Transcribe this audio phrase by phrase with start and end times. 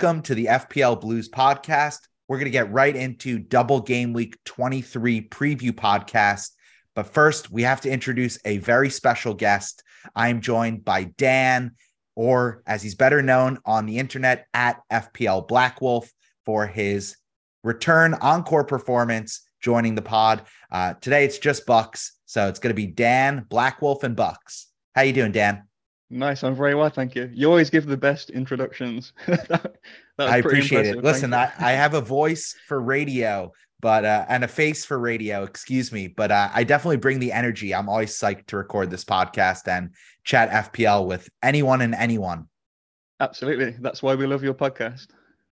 [0.00, 1.98] Welcome to the FPL Blues podcast.
[2.26, 6.52] We're going to get right into double game week 23 preview podcast.
[6.94, 9.82] But first, we have to introduce a very special guest.
[10.16, 11.72] I'm joined by Dan,
[12.16, 16.10] or as he's better known on the internet at FPL Black Wolf,
[16.46, 17.18] for his
[17.62, 20.44] return encore performance joining the pod.
[20.72, 24.68] Uh, today it's just Bucks, so it's going to be Dan, Black Wolf, and Bucks.
[24.94, 25.64] How you doing, Dan?
[26.12, 27.30] Nice, I'm very well, thank you.
[27.32, 29.12] You always give the best introductions.
[29.26, 29.76] that,
[30.18, 31.04] I appreciate it.
[31.04, 35.44] Listen, I, I have a voice for radio, but uh, and a face for radio,
[35.44, 37.72] excuse me, but uh, I definitely bring the energy.
[37.72, 39.90] I'm always psyched to record this podcast and
[40.24, 42.48] chat FPL with anyone and anyone.
[43.20, 45.06] Absolutely, that's why we love your podcast.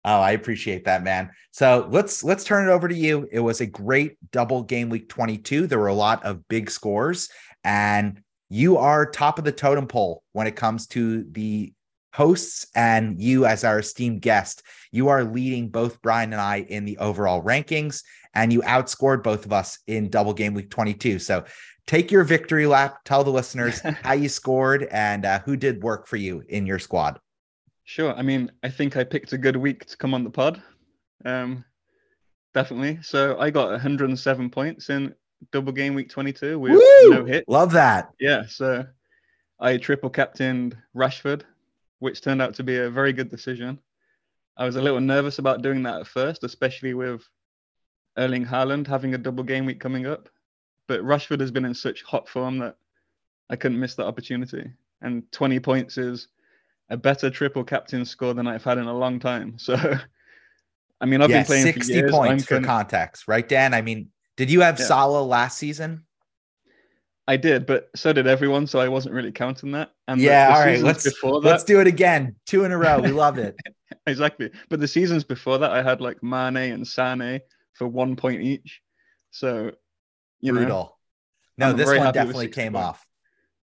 [0.06, 1.30] Oh, I appreciate that, man.
[1.52, 3.28] So let's let's turn it over to you.
[3.32, 5.68] It was a great double game week 22.
[5.68, 7.30] There were a lot of big scores,
[7.64, 11.74] and you are top of the totem pole when it comes to the
[12.14, 14.64] hosts and you as our esteemed guest.
[14.92, 19.46] You are leading both Brian and I in the overall rankings, and you outscored both
[19.46, 21.20] of us in double game week 22.
[21.20, 21.44] So
[21.86, 26.08] take your victory lap, tell the listeners how you scored and uh, who did work
[26.08, 27.20] for you in your squad.
[27.84, 28.14] Sure.
[28.14, 30.62] I mean, I think I picked a good week to come on the pod.
[31.24, 31.64] Um,
[32.54, 33.00] definitely.
[33.02, 35.14] So I got 107 points in
[35.52, 37.10] double game week 22 with Woo!
[37.10, 37.46] no hit.
[37.48, 38.12] Love that.
[38.20, 38.44] Yeah.
[38.48, 38.86] So
[39.60, 41.44] I triple captained Rashford,
[42.00, 43.80] which turned out to be a very good decision.
[44.58, 47.28] I was a little nervous about doing that at first, especially with
[48.18, 50.30] Erling Haaland having a double game week coming up.
[50.88, 52.76] But Rashford has been in such hot form that
[53.50, 54.72] I couldn't miss that opportunity.
[55.02, 56.28] And 20 points is
[56.90, 59.58] a better triple captain score than I've had in a long time.
[59.68, 59.98] So,
[61.00, 62.12] I mean, I've yeah, been playing 60 for years.
[62.12, 63.76] points I'm for context, right, Dan?
[63.76, 64.86] I mean, did you have yeah.
[64.86, 66.06] Salah last season?
[67.28, 69.92] I did, but so did everyone, so I wasn't really counting that.
[70.08, 72.38] And yeah, the, the all right, let's that, let's do it again.
[72.46, 73.00] Two in a row.
[73.00, 73.58] We love it.
[74.08, 74.50] exactly.
[74.70, 77.42] But the seasons before that, I had like Mane and Sane
[77.74, 78.82] for one point each.
[79.32, 79.72] So,
[80.40, 80.98] you brutal.
[81.58, 82.88] Know, no, I'm this one definitely came points.
[82.88, 83.08] off.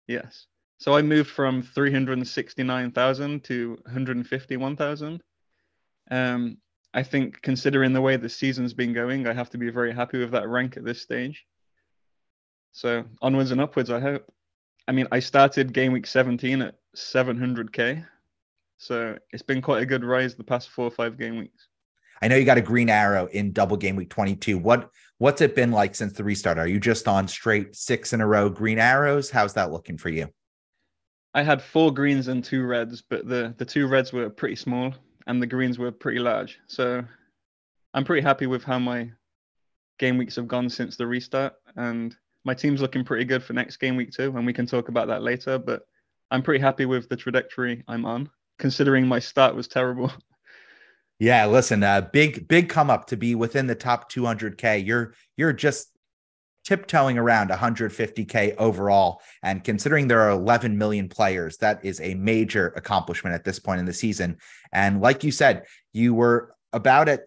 [0.06, 0.47] Yes.
[0.78, 5.22] So I moved from 369,000 to 151,000.
[6.10, 6.59] Um,
[6.97, 10.19] I think considering the way the season's been going, I have to be very happy
[10.19, 11.45] with that rank at this stage.
[12.73, 14.25] So onwards and upwards, I hope.
[14.89, 18.03] I mean, I started game week 17 at 700k.
[18.79, 21.69] So it's been quite a good rise the past four or five game weeks.
[22.23, 24.57] I know you got a green arrow in double game week 22.
[24.57, 26.59] What what's it been like since the restart?
[26.59, 29.31] Are you just on straight six in a row green arrows?
[29.31, 30.28] How's that looking for you?
[31.34, 34.95] I had four greens and two reds, but the the two reds were pretty small
[35.27, 36.59] and the greens were pretty large.
[36.67, 37.05] So
[37.95, 39.11] I'm pretty happy with how my
[39.99, 42.15] game weeks have gone since the restart, and
[42.45, 44.33] my team's looking pretty good for next game week too.
[44.37, 45.59] And we can talk about that later.
[45.59, 45.87] But
[46.31, 50.13] I'm pretty happy with the trajectory I'm on, considering my start was terrible.
[51.19, 54.87] Yeah, listen, uh, big big come up to be within the top 200k.
[54.87, 55.96] You're you're just
[56.66, 59.22] tiptoeing around 150K overall.
[59.43, 63.78] And considering there are 11 million players, that is a major accomplishment at this point
[63.78, 64.37] in the season.
[64.72, 67.21] And like you said, you were about at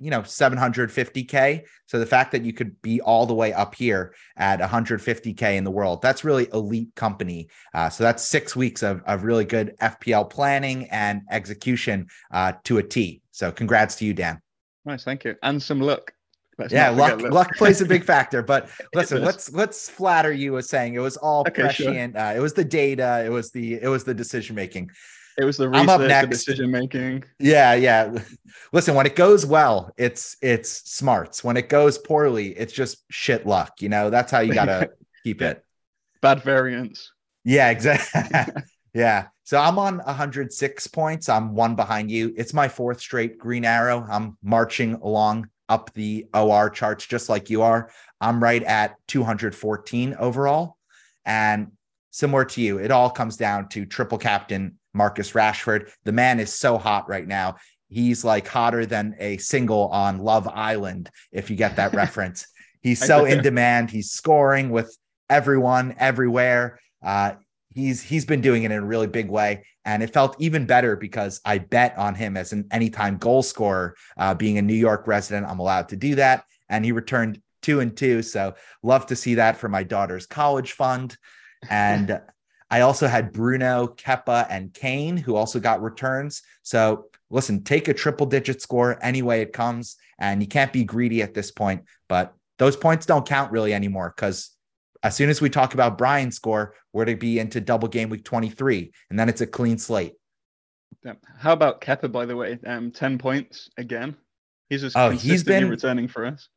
[0.00, 4.14] you know 750k so the fact that you could be all the way up here
[4.36, 7.48] at 150k in the world that's really elite company.
[7.74, 12.78] Uh, so that's six weeks of, of really good fpl planning and execution uh, to
[12.78, 13.20] a t.
[13.30, 14.40] So congrats to you dan.
[14.86, 15.36] Nice thank you.
[15.42, 16.12] And some luck
[16.60, 18.42] Let's yeah, luck, luck plays a big factor.
[18.42, 22.14] But listen, let's let's flatter you with saying it was all okay, prescient.
[22.14, 22.22] Sure.
[22.22, 23.22] Uh, it was the data.
[23.24, 24.90] It was the it was the decision making.
[25.38, 26.26] It was the research, I'm up next.
[26.26, 27.24] the decision making.
[27.38, 28.18] Yeah, yeah.
[28.74, 31.42] Listen, when it goes well, it's it's smarts.
[31.42, 33.80] When it goes poorly, it's just shit luck.
[33.80, 34.90] You know, that's how you gotta
[35.24, 35.64] keep it.
[36.20, 37.10] Bad variance.
[37.44, 38.62] Yeah, exactly.
[38.94, 39.28] yeah.
[39.44, 41.30] So I'm on 106 points.
[41.30, 42.34] I'm one behind you.
[42.36, 44.06] It's my fourth straight green arrow.
[44.08, 47.90] I'm marching along up the OR charts just like you are.
[48.20, 50.76] I'm right at 214 overall.
[51.24, 51.72] And
[52.10, 55.90] similar to you, it all comes down to triple captain Marcus Rashford.
[56.04, 57.56] The man is so hot right now.
[57.88, 62.46] He's like hotter than a single on Love Island, if you get that reference.
[62.82, 63.90] He's so in demand.
[63.90, 64.96] He's scoring with
[65.28, 66.80] everyone everywhere.
[67.02, 67.32] Uh,
[67.68, 70.96] he's he's been doing it in a really big way and it felt even better
[70.96, 75.06] because i bet on him as an anytime goal scorer uh, being a new york
[75.06, 76.44] resident i'm allowed to do that.
[76.68, 78.22] And he returned two and two.
[78.22, 81.16] So love to see that for my daughter's college fund.
[81.68, 82.20] And
[82.70, 86.42] i also had bruno Kepa, and kane who also got returns.
[86.62, 89.96] So listen take a triple digit score any way it comes.
[90.18, 94.12] And you can't be greedy at this point but those points don't count really anymore
[94.14, 94.50] because
[95.02, 98.24] as soon as we talk about Brian's score, we're to be into double game week
[98.24, 100.14] 23, and then it's a clean slate.
[101.38, 102.58] How about Kepa, by the way?
[102.66, 104.16] Um, 10 points again.
[104.68, 106.48] He's just oh, he's been returning for us.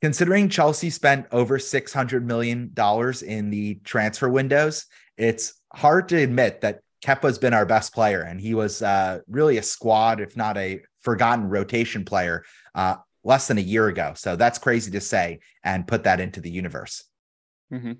[0.00, 2.72] Considering Chelsea spent over $600 million
[3.26, 4.86] in the transfer windows,
[5.16, 9.58] it's hard to admit that Kepa's been our best player, and he was uh, really
[9.58, 14.12] a squad, if not a forgotten rotation player, uh, less than a year ago.
[14.16, 17.04] So that's crazy to say and put that into the universe.
[17.72, 17.92] Mm-hmm.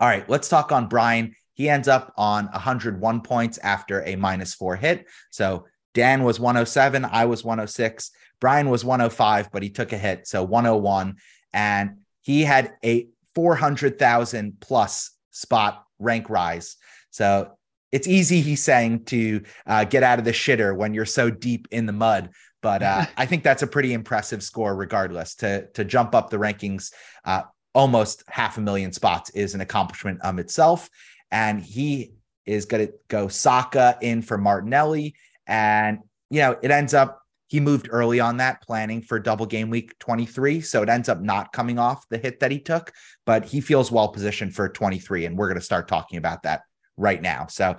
[0.00, 1.34] All right, let's talk on Brian.
[1.54, 5.06] He ends up on 101 points after a minus four hit.
[5.30, 10.26] So Dan was 107, I was 106, Brian was 105, but he took a hit.
[10.28, 11.16] So 101.
[11.52, 16.76] And he had a 400,000 plus spot rank rise.
[17.10, 17.52] So
[17.90, 21.68] it's easy, he's saying, to uh, get out of the shitter when you're so deep
[21.70, 22.30] in the mud.
[22.60, 25.36] But uh, I think that's a pretty impressive score, regardless.
[25.36, 26.92] To to jump up the rankings,
[27.24, 27.42] uh,
[27.78, 30.90] almost half a million spots is an accomplishment of itself.
[31.30, 32.12] And he
[32.44, 35.14] is going to go Saka in for Martinelli,
[35.46, 39.70] and you know it ends up he moved early on that planning for double game
[39.70, 42.92] week 23 so it ends up not coming off the hit that he took
[43.24, 46.62] but he feels well positioned for 23 and we're going to start talking about that
[46.98, 47.46] right now.
[47.46, 47.76] So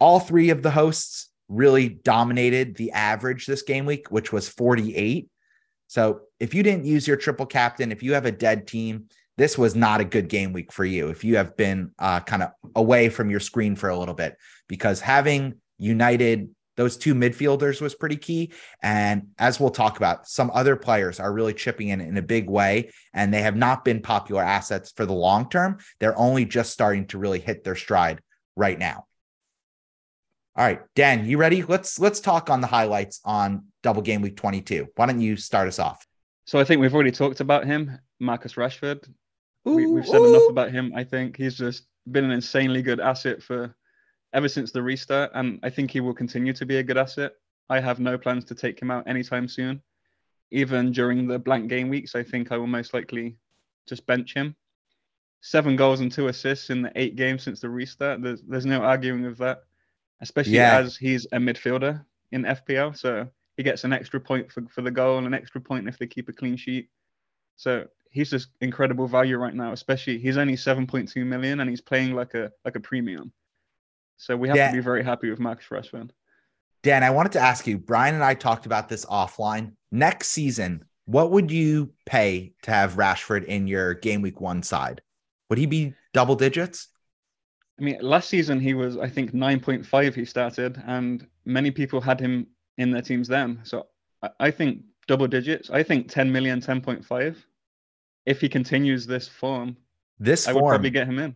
[0.00, 5.28] all three of the hosts really dominated the average this game week which was 48
[5.86, 9.04] so if you didn't use your triple captain if you have a dead team
[9.36, 12.42] this was not a good game week for you if you have been uh, kind
[12.42, 14.36] of away from your screen for a little bit
[14.68, 18.52] because having united those two midfielders was pretty key.
[18.82, 22.48] And as we'll talk about, some other players are really chipping in in a big
[22.50, 25.78] way, and they have not been popular assets for the long term.
[26.00, 28.20] They're only just starting to really hit their stride
[28.56, 29.06] right now.
[30.56, 31.62] All right, Dan, you ready?
[31.62, 34.88] Let's let's talk on the highlights on double game week 22.
[34.94, 36.06] Why don't you start us off?
[36.46, 39.08] So I think we've already talked about him, Marcus Rashford.
[39.66, 40.28] Ooh, we, have said ooh.
[40.28, 40.92] enough about him.
[40.94, 43.74] I think he's just been an insanely good asset for
[44.32, 47.32] ever since the restart, and I think he will continue to be a good asset.
[47.70, 49.80] I have no plans to take him out anytime soon.
[50.50, 53.36] Even during the blank game weeks, I think I will most likely
[53.88, 54.54] just bench him.
[55.40, 58.22] Seven goals and two assists in the eight games since the restart.
[58.22, 59.64] There's there's no arguing with that,
[60.20, 60.78] especially yeah.
[60.78, 62.96] as he's a midfielder in FPL.
[62.96, 65.98] So he gets an extra point for, for the goal and an extra point if
[65.98, 66.88] they keep a clean sheet.
[67.56, 72.14] So he's just incredible value right now, especially he's only 7.2 million and he's playing
[72.14, 73.32] like a like a premium.
[74.16, 76.10] So we have Dan, to be very happy with Max Rashford.
[76.84, 79.72] Dan, I wanted to ask you, Brian and I talked about this offline.
[79.90, 85.02] Next season, what would you pay to have Rashford in your game week one side?
[85.50, 86.88] Would he be double digits?
[87.80, 92.20] I mean, last season he was, I think, 9.5 he started, and many people had
[92.20, 92.46] him
[92.78, 93.60] in their teams then.
[93.64, 93.88] So
[94.38, 95.70] I think double digits.
[95.70, 97.36] I think 10 million, 10.5.
[98.26, 99.76] If he continues this form,
[100.18, 101.34] this I form, would probably get him in.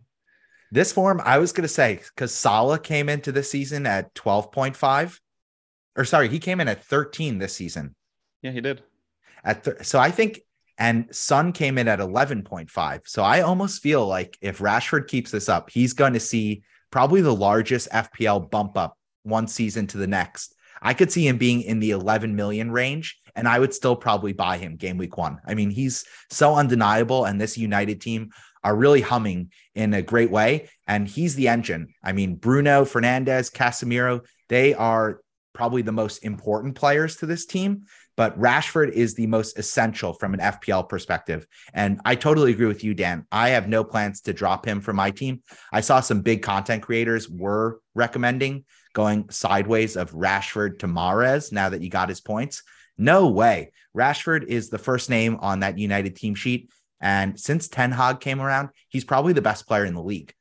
[0.71, 5.19] This form, I was going to say, because Salah came into the season at 12.5,
[5.95, 7.95] or sorry, he came in at 13 this season.
[8.41, 8.83] Yeah, he did.
[9.43, 10.41] At th- so I think,
[10.77, 13.01] and Son came in at 11.5.
[13.05, 17.21] So I almost feel like if Rashford keeps this up, he's going to see probably
[17.21, 20.55] the largest FPL bump up one season to the next.
[20.81, 24.33] I could see him being in the 11 million range, and I would still probably
[24.33, 25.39] buy him game week one.
[25.45, 28.31] I mean, he's so undeniable, and this United team
[28.63, 30.69] are really humming in a great way.
[30.87, 31.93] And he's the engine.
[32.03, 35.21] I mean, Bruno, Fernandez, Casemiro, they are
[35.53, 37.83] probably the most important players to this team.
[38.17, 41.47] But Rashford is the most essential from an FPL perspective.
[41.73, 43.25] And I totally agree with you, Dan.
[43.31, 45.41] I have no plans to drop him from my team.
[45.71, 51.69] I saw some big content creators were recommending going sideways of Rashford to Mahrez now
[51.69, 52.63] that you got his points.
[52.97, 53.71] No way.
[53.95, 56.69] Rashford is the first name on that United team sheet.
[57.01, 60.33] And since Ten Hag came around, he's probably the best player in the league.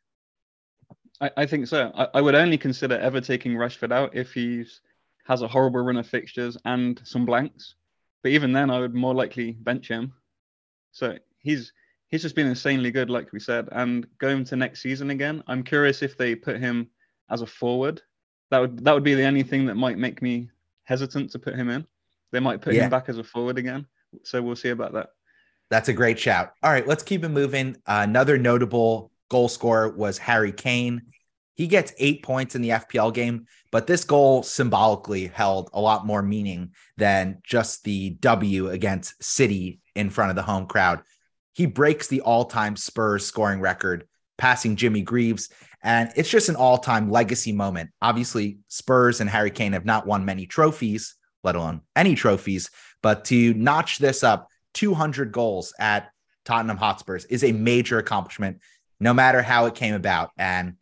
[1.21, 1.93] I, I think so.
[1.95, 4.65] I, I, would only consider ever taking Rashford out if he
[5.27, 7.75] has a horrible run of fixtures and some blanks.
[8.23, 10.13] But even then, I would more likely bench him.
[10.93, 11.73] So he's
[12.09, 13.69] he's just been insanely good, like we said.
[13.71, 16.89] And going to next season again, I'm curious if they put him
[17.31, 18.03] as a forward.
[18.51, 20.51] That would that would be the only thing that might make me
[20.85, 21.87] hesitant to put him in.
[22.33, 22.85] They might put yeah.
[22.85, 23.87] him back as a forward again.
[24.25, 25.11] So we'll see about that.
[25.71, 26.53] That's a great shout.
[26.63, 27.77] All right, let's keep it moving.
[27.87, 31.03] Uh, another notable goal scorer was Harry Kane.
[31.55, 36.07] He gets eight points in the FPL game, but this goal symbolically held a lot
[36.07, 41.03] more meaning than just the W against City in front of the home crowd.
[41.53, 44.07] He breaks the all time Spurs scoring record,
[44.39, 45.51] passing Jimmy Greaves.
[45.83, 47.91] And it's just an all time legacy moment.
[48.03, 52.71] Obviously, Spurs and Harry Kane have not won many trophies, let alone any trophies,
[53.03, 56.11] but to notch this up 200 goals at
[56.45, 58.59] Tottenham Hotspurs is a major accomplishment,
[58.99, 60.31] no matter how it came about.
[60.37, 60.75] And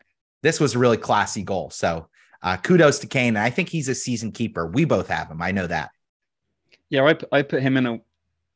[0.42, 1.70] this was a really classy goal.
[1.70, 2.08] So
[2.42, 3.36] uh, kudos to Kane.
[3.36, 4.66] I think he's a season keeper.
[4.66, 5.42] We both have him.
[5.42, 5.90] I know that.
[6.88, 8.00] Yeah, I, I put him in a,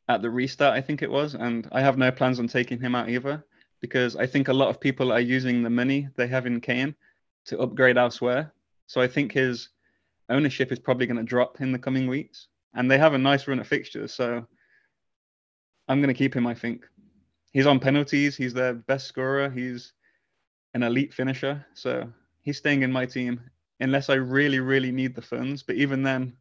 [0.08, 2.94] at the restart, I think it was, and I have no plans on taking him
[2.94, 3.44] out either
[3.80, 6.94] because I think a lot of people are using the money they have in Kane
[7.46, 8.52] to upgrade elsewhere.
[8.86, 9.68] So I think his
[10.28, 13.48] ownership is probably going to drop in the coming weeks, and they have a nice
[13.48, 14.12] run of fixtures.
[14.12, 14.46] So
[15.88, 16.46] I'm going to keep him.
[16.46, 16.86] I think
[17.52, 18.36] he's on penalties.
[18.36, 19.50] He's their best scorer.
[19.50, 19.92] He's
[20.74, 21.64] an elite finisher.
[21.74, 23.40] So he's staying in my team
[23.80, 25.62] unless I really, really need the funds.
[25.62, 26.34] But even then,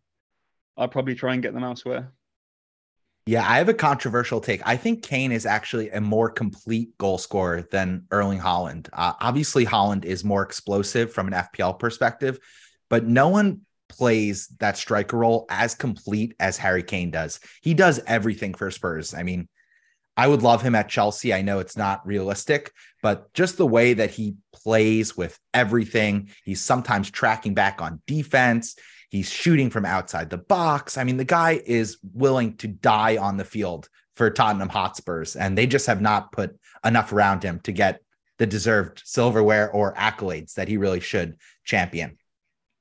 [0.78, 2.12] I'll probably try and get them elsewhere.
[3.30, 4.64] Yeah, I have a controversial take.
[4.66, 8.90] I think Kane is actually a more complete goal scorer than Erling Haaland.
[8.92, 12.40] Uh, obviously, Haaland is more explosive from an FPL perspective,
[12.90, 17.40] but no one plays that striker role as complete as Harry Kane does.
[17.62, 19.14] He does everything for Spurs.
[19.14, 19.48] I mean,
[20.18, 21.32] I would love him at Chelsea.
[21.32, 22.72] I know it's not realistic,
[23.04, 28.76] but just the way that he plays with everything, he's sometimes tracking back on defense.
[29.10, 30.98] He's shooting from outside the box.
[30.98, 35.58] I mean, the guy is willing to die on the field for Tottenham Hotspurs, and
[35.58, 38.02] they just have not put enough around him to get
[38.38, 42.18] the deserved silverware or accolades that he really should champion.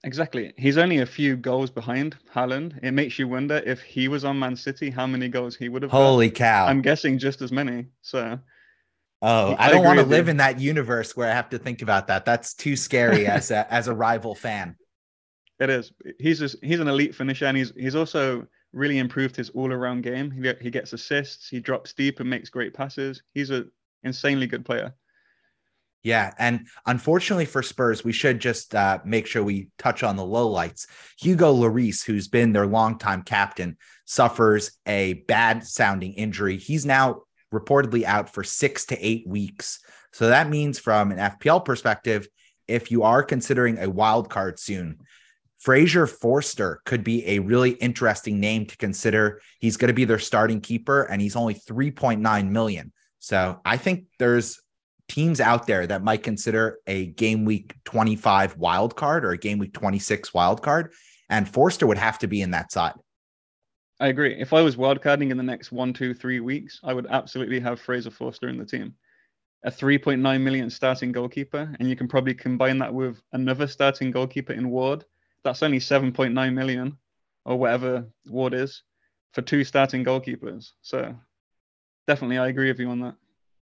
[0.05, 0.53] Exactly.
[0.57, 2.79] He's only a few goals behind Haaland.
[2.83, 5.83] It makes you wonder if he was on Man City, how many goals he would
[5.83, 5.91] have.
[5.91, 6.37] Holy got.
[6.37, 6.67] cow!
[6.67, 7.87] I'm guessing just as many.
[8.03, 8.39] So.
[9.21, 10.31] Oh, I, I don't want to live you.
[10.31, 12.25] in that universe where I have to think about that.
[12.25, 14.77] That's too scary as a as a rival fan.
[15.61, 15.93] It is.
[16.19, 20.03] He's just, he's an elite finisher, and he's he's also really improved his all around
[20.03, 20.31] game.
[20.31, 23.23] He he gets assists, he drops deep and makes great passes.
[23.35, 23.71] He's an
[24.05, 24.95] insanely good player.
[26.05, 30.23] Yeah, and unfortunately for Spurs, we should just uh, make sure we touch on the
[30.23, 30.87] lowlights.
[31.21, 36.57] Hugo Lloris, who's been their longtime captain, suffers a bad sounding injury.
[36.57, 37.23] He's now
[37.53, 39.81] reportedly out for six to eight weeks.
[40.13, 42.29] So that means, from an FPL perspective,
[42.69, 45.01] if you are considering a wild card soon,
[45.59, 49.41] Fraser Forster could be a really interesting name to consider.
[49.59, 52.93] He's going to be their starting keeper and he's only 3.9 million.
[53.19, 54.61] So I think there's
[55.09, 59.59] teams out there that might consider a game week 25 wild card or a game
[59.59, 60.93] week 26 wild card.
[61.29, 62.95] And Forster would have to be in that side.
[64.01, 64.41] I agree.
[64.41, 67.81] If I was wildcarding in the next one, two, three weeks, I would absolutely have
[67.81, 68.95] Fraser Forster in the team.
[69.65, 74.53] A 3.9 million starting goalkeeper, and you can probably combine that with another starting goalkeeper
[74.53, 75.05] in Ward
[75.49, 76.99] that's only 7.9 million
[77.47, 78.83] or whatever Ward is
[79.33, 80.73] for two starting goalkeepers.
[80.83, 81.17] So
[82.07, 83.15] definitely, I agree with you on that.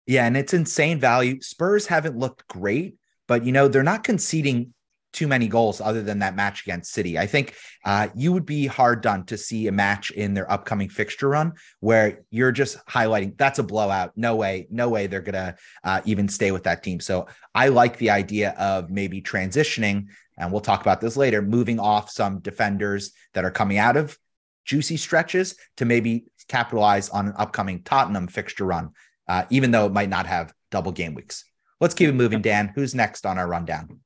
[0.05, 1.41] Yeah, and it's insane value.
[1.41, 2.97] Spurs haven't looked great,
[3.29, 4.75] but you know they're not conceding
[5.17, 7.19] too many goals other than that match against City.
[7.19, 7.55] I think
[7.85, 11.55] uh, you would be hard done to see a match in their upcoming fixture run
[11.81, 14.13] where you're just highlighting that's a blowout.
[14.15, 17.01] No way, no way they're gonna uh, even stay with that team.
[17.01, 20.09] So I like the idea of maybe transitioning
[20.39, 24.19] and we'll talk about this later, moving off some defenders that are coming out of
[24.67, 28.91] juicy stretches to maybe capitalize on an upcoming Tottenham fixture run,
[29.29, 31.45] uh, even though it might not have double game weeks.
[31.81, 32.73] Let's keep it moving, Dan.
[32.75, 34.01] Who's next on our rundown?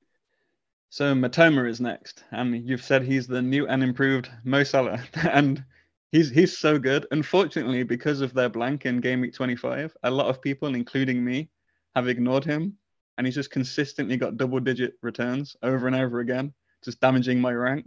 [0.90, 5.64] So Mitoma is next, and you've said he's the new and improved Mo Salah, and
[6.12, 7.06] he's he's so good.
[7.10, 11.48] Unfortunately, because of their blank in game week 25, a lot of people, including me,
[11.94, 12.76] have ignored him
[13.20, 17.52] and he's just consistently got double digit returns over and over again, just damaging my
[17.52, 17.86] rank.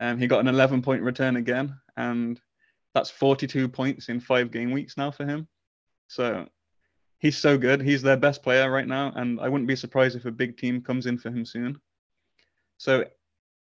[0.00, 2.38] And um, he got an 11 point return again, and
[2.92, 5.48] that's 42 points in five game weeks now for him.
[6.08, 6.46] So
[7.20, 7.80] he's so good.
[7.80, 10.82] He's their best player right now, and I wouldn't be surprised if a big team
[10.82, 11.80] comes in for him soon.
[12.80, 13.04] So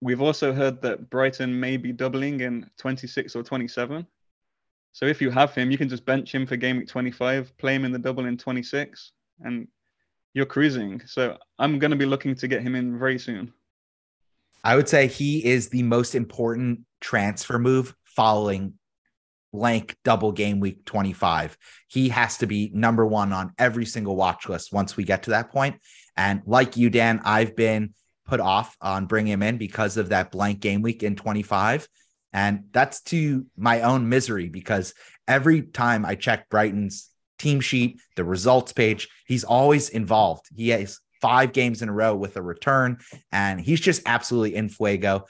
[0.01, 4.07] we've also heard that Brighton may be doubling in 26 or 27.
[4.93, 7.75] So if you have him, you can just bench him for game week 25, play
[7.75, 9.69] him in the double in 26, and
[10.33, 11.03] you're cruising.
[11.05, 13.53] So I'm going to be looking to get him in very soon.
[14.65, 18.79] I would say he is the most important transfer move following
[19.53, 21.59] blank double game week 25.
[21.89, 25.31] He has to be number one on every single watch list once we get to
[25.31, 25.77] that point.
[26.17, 27.93] And like you, Dan, I've been
[28.27, 31.89] put off on bringing him in because of that blank game week in 25.
[32.33, 34.95] And that's to my own misery because
[35.29, 37.13] every time I check Brighton's
[37.43, 39.09] team sheet, the results page.
[39.27, 40.47] He's always involved.
[40.55, 42.99] He has five games in a row with a return,
[43.33, 45.27] and he's just absolutely in fuego.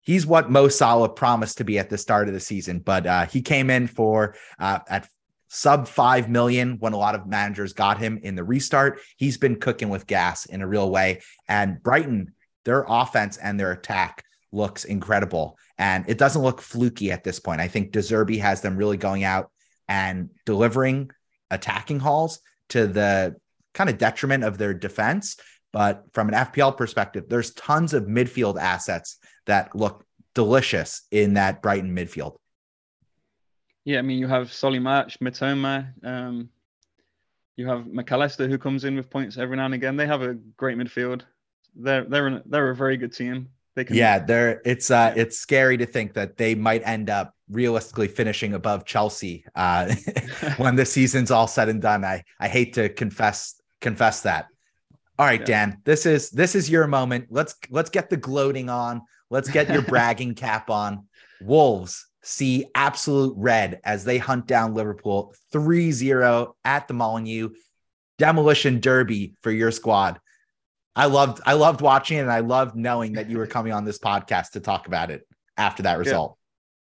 [0.00, 3.26] He's what Mo Salah promised to be at the start of the season, but uh,
[3.26, 5.08] he came in for uh, at
[5.48, 9.00] sub 5 million when a lot of managers got him in the restart.
[9.16, 11.22] He's been cooking with gas in a real way.
[11.48, 15.58] And Brighton, their offense and their attack looks incredible.
[15.78, 17.60] And it doesn't look fluky at this point.
[17.60, 19.50] I think De Zerbi has them really going out
[19.88, 21.10] and delivering
[21.50, 22.40] attacking hauls
[22.70, 23.36] to the
[23.74, 25.36] kind of detriment of their defense.
[25.72, 31.62] But from an FPL perspective, there's tons of midfield assets that look delicious in that
[31.62, 32.36] Brighton midfield.
[33.84, 36.50] Yeah, I mean, you have Solly March, Mitoma, um,
[37.58, 39.96] you have Mac Allister who comes in with points every now and again.
[39.96, 41.22] They have a great midfield.
[41.74, 43.48] They're they're they're a very good team.
[43.74, 47.34] They can, yeah, they're it's uh it's scary to think that they might end up
[47.50, 49.92] realistically finishing above Chelsea uh,
[50.56, 52.04] when the season's all said and done.
[52.04, 54.46] I I hate to confess confess that.
[55.18, 55.46] All right, yeah.
[55.46, 57.26] Dan, this is this is your moment.
[57.30, 59.02] Let's let's get the gloating on.
[59.30, 61.06] Let's get your bragging cap on.
[61.40, 67.50] Wolves see absolute red as they hunt down Liverpool 3-0 at the Molineux.
[68.18, 70.20] Demolition derby for your squad.
[70.96, 73.84] I loved I loved watching it and I loved knowing that you were coming on
[73.84, 76.36] this podcast to talk about it after that result.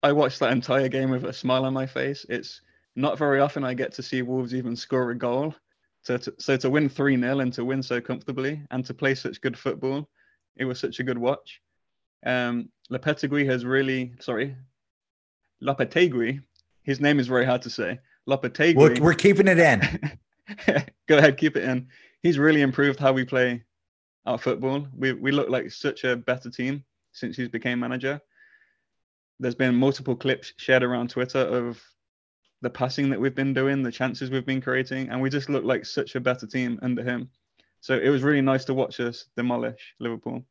[0.02, 2.26] I watched that entire game with a smile on my face.
[2.28, 2.60] It's
[2.94, 5.54] not very often I get to see Wolves even score a goal.
[6.02, 9.14] So to, so to win 3 0 and to win so comfortably and to play
[9.14, 10.06] such good football,
[10.56, 11.62] it was such a good watch.
[12.26, 14.54] Um, Lopetegui has really, sorry,
[15.64, 16.42] Lopetegui,
[16.82, 17.98] his name is very hard to say.
[18.28, 18.76] Lopetegui.
[18.76, 19.80] We're, we're keeping it in.
[21.08, 21.88] Go ahead, keep it in.
[22.22, 23.62] He's really improved how we play
[24.26, 24.86] our football.
[24.96, 28.20] We, we look like such a better team since he's became manager
[29.40, 31.82] there's been multiple clips shared around Twitter of
[32.62, 35.64] the passing that we've been doing, the chances we've been creating, and we just look
[35.64, 37.28] like such a better team under him.
[37.80, 40.44] So it was really nice to watch us demolish Liverpool.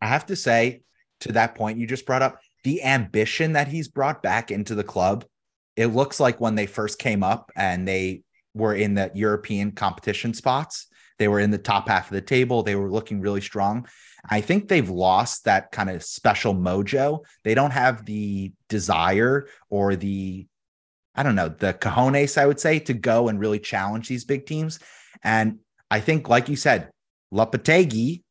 [0.00, 0.82] I have to say,
[1.20, 4.84] to that point you just brought up, the ambition that he's brought back into the
[4.84, 5.24] club,
[5.76, 8.22] it looks like when they first came up and they
[8.54, 10.88] were in the European competition spots,
[11.18, 13.86] they were in the top half of the table, they were looking really strong.
[14.28, 17.24] I think they've lost that kind of special mojo.
[17.44, 20.46] They don't have the desire or the,
[21.14, 24.46] I don't know, the cojones, I would say, to go and really challenge these big
[24.46, 24.78] teams.
[25.22, 25.58] And
[25.90, 26.90] I think, like you said,
[27.32, 28.22] Lopetegui,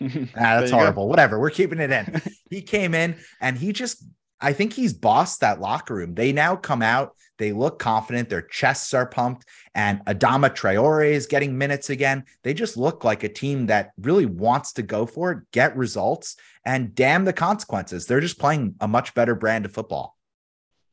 [0.36, 1.04] ah, that's horrible.
[1.04, 1.08] Go.
[1.08, 1.38] Whatever.
[1.38, 2.22] We're keeping it in.
[2.50, 4.04] he came in and he just,
[4.40, 6.14] I think he's bossed that locker room.
[6.14, 8.28] They now come out they look confident.
[8.28, 9.46] Their chests are pumped.
[9.74, 12.24] And Adama Traore is getting minutes again.
[12.44, 16.36] They just look like a team that really wants to go for it, get results,
[16.66, 18.04] and damn the consequences.
[18.04, 20.18] They're just playing a much better brand of football.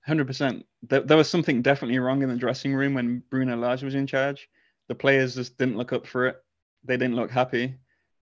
[0.07, 0.63] 100%.
[0.83, 4.07] There, there was something definitely wrong in the dressing room when Bruno Lage was in
[4.07, 4.47] charge.
[4.87, 6.37] The players just didn't look up for it.
[6.85, 7.75] They didn't look happy.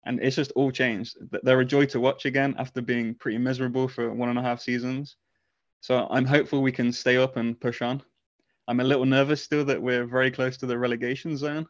[0.05, 1.17] And it's just all changed.
[1.43, 4.61] They're a joy to watch again after being pretty miserable for one and a half
[4.61, 5.15] seasons.
[5.81, 8.01] So I'm hopeful we can stay up and push on.
[8.67, 11.67] I'm a little nervous still that we're very close to the relegation zone,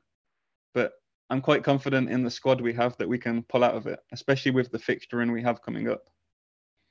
[0.74, 0.94] but
[1.30, 4.00] I'm quite confident in the squad we have that we can pull out of it,
[4.12, 6.04] especially with the fixture fixturing we have coming up.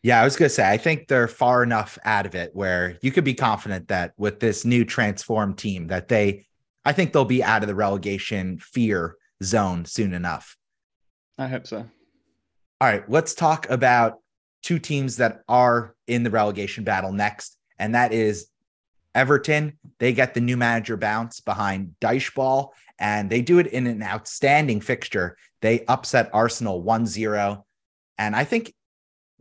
[0.03, 2.99] Yeah, I was going to say, I think they're far enough out of it where
[3.03, 6.47] you could be confident that with this new transformed team, that they,
[6.87, 10.57] I think they'll be out of the relegation fear zone soon enough.
[11.41, 11.79] I hope so.
[11.79, 14.19] All right, let's talk about
[14.63, 18.49] two teams that are in the relegation battle next, and that is
[19.15, 24.03] Everton, they get the new manager bounce behind Dyche and they do it in an
[24.03, 25.37] outstanding fixture.
[25.63, 27.67] They upset Arsenal 1 0.
[28.19, 28.75] And I think,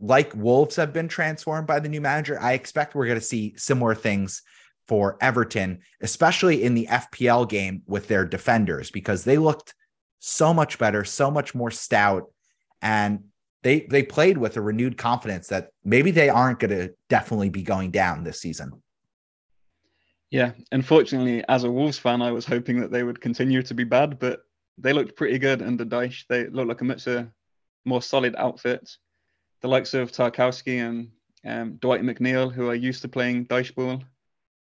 [0.00, 3.54] like Wolves have been transformed by the new manager, I expect we're going to see
[3.56, 4.42] similar things
[4.88, 9.74] for Everton, especially in the FPL game with their defenders, because they looked
[10.20, 12.30] so much better, so much more stout.
[12.80, 13.24] And
[13.62, 17.62] they they played with a renewed confidence that maybe they aren't going to definitely be
[17.62, 18.82] going down this season.
[20.30, 23.82] Yeah, unfortunately, as a Wolves fan, I was hoping that they would continue to be
[23.82, 24.42] bad, but
[24.78, 26.24] they looked pretty good under Dyche.
[26.28, 27.24] They looked like a much uh,
[27.84, 28.96] more solid outfit.
[29.60, 31.10] The likes of Tarkowski and
[31.44, 34.02] um, Dwight McNeil, who are used to playing Dyche ball,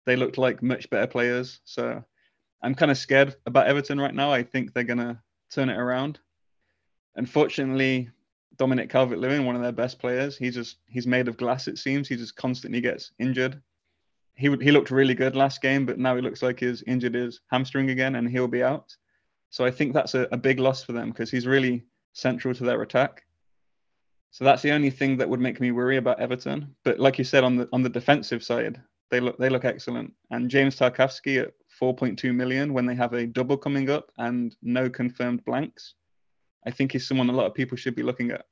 [0.06, 1.60] they looked like much better players.
[1.66, 2.04] So
[2.62, 4.32] I'm kind of scared about Everton right now.
[4.32, 5.20] I think they're going to
[5.52, 6.20] turn it around.
[7.16, 8.10] Unfortunately,
[8.58, 11.68] Dominic Calvert-Lewin, one of their best players, he's just he's made of glass.
[11.68, 13.62] It seems he just constantly gets injured
[14.36, 17.40] he he looked really good last game, but now he looks like he's injured his
[17.48, 18.96] hamstring again, and he'll be out.
[19.50, 22.64] So I think that's a, a big loss for them because he's really central to
[22.64, 23.24] their attack.
[24.32, 26.76] So that's the only thing that would make me worry about Everton.
[26.84, 30.14] But like you said, on the on the defensive side, they look they look excellent.
[30.32, 34.90] And James Tarkowski at 4.2 million when they have a double coming up and no
[34.90, 35.96] confirmed blanks,
[36.66, 38.46] I think is someone a lot of people should be looking at.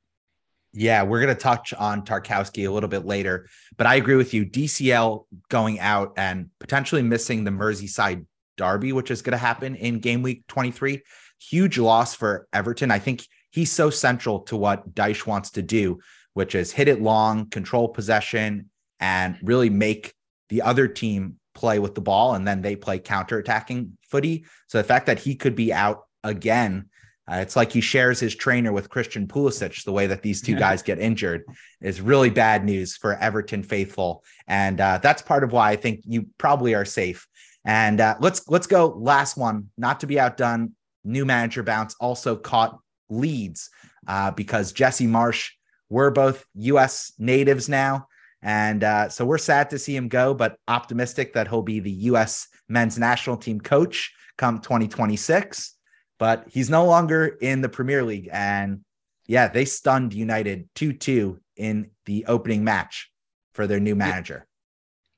[0.72, 4.34] Yeah, we're going to touch on Tarkowski a little bit later, but I agree with
[4.34, 4.44] you.
[4.44, 10.00] DCL going out and potentially missing the Merseyside derby, which is going to happen in
[10.00, 11.02] game week 23.
[11.38, 12.90] Huge loss for Everton.
[12.90, 16.00] I think he's so central to what Dyche wants to do,
[16.32, 20.12] which is hit it long, control possession, and really make
[20.48, 24.44] the other team play with the ball and then they play counter attacking footy.
[24.66, 26.90] So the fact that he could be out again
[27.26, 29.82] Uh, it's like he shares his trainer with Christian Pulisic.
[29.84, 31.44] The way that these two guys get injured
[31.80, 36.00] is really bad news for Everton faithful, and uh, that's part of why I think
[36.04, 37.26] you probably are safe.
[37.64, 40.72] And uh, let's let's go last one, not to be outdone.
[41.02, 43.70] New manager bounce also caught Leeds
[44.06, 45.52] uh, because Jesse Marsh.
[45.88, 47.12] We're both U.S.
[47.18, 48.08] natives now,
[48.44, 51.90] and uh, so we're sad to see him go, but optimistic that he'll be the
[51.90, 52.46] U.S.
[52.68, 55.74] men's national team coach come 2026
[56.18, 58.28] but he's no longer in the Premier League.
[58.32, 58.80] And
[59.26, 63.10] yeah, they stunned United 2 2 in the opening match
[63.52, 64.46] for their new manager.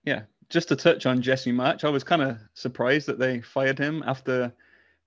[0.05, 0.23] Yeah.
[0.49, 4.05] Just to touch on Jesse Marsh, I was kind of surprised that they fired him
[4.07, 4.53] after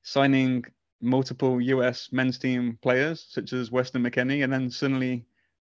[0.04, 0.66] signing
[1.02, 5.26] multiple US men's team players, such as Weston McKennie, and then suddenly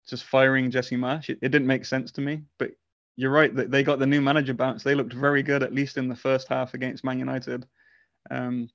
[0.07, 1.29] just firing Jesse Marsh.
[1.29, 2.41] It, it didn't make sense to me.
[2.57, 2.71] But
[3.15, 4.83] you're right that they got the new manager bounce.
[4.83, 7.65] They looked very good, at least in the first half against Man United.
[8.29, 8.69] Um,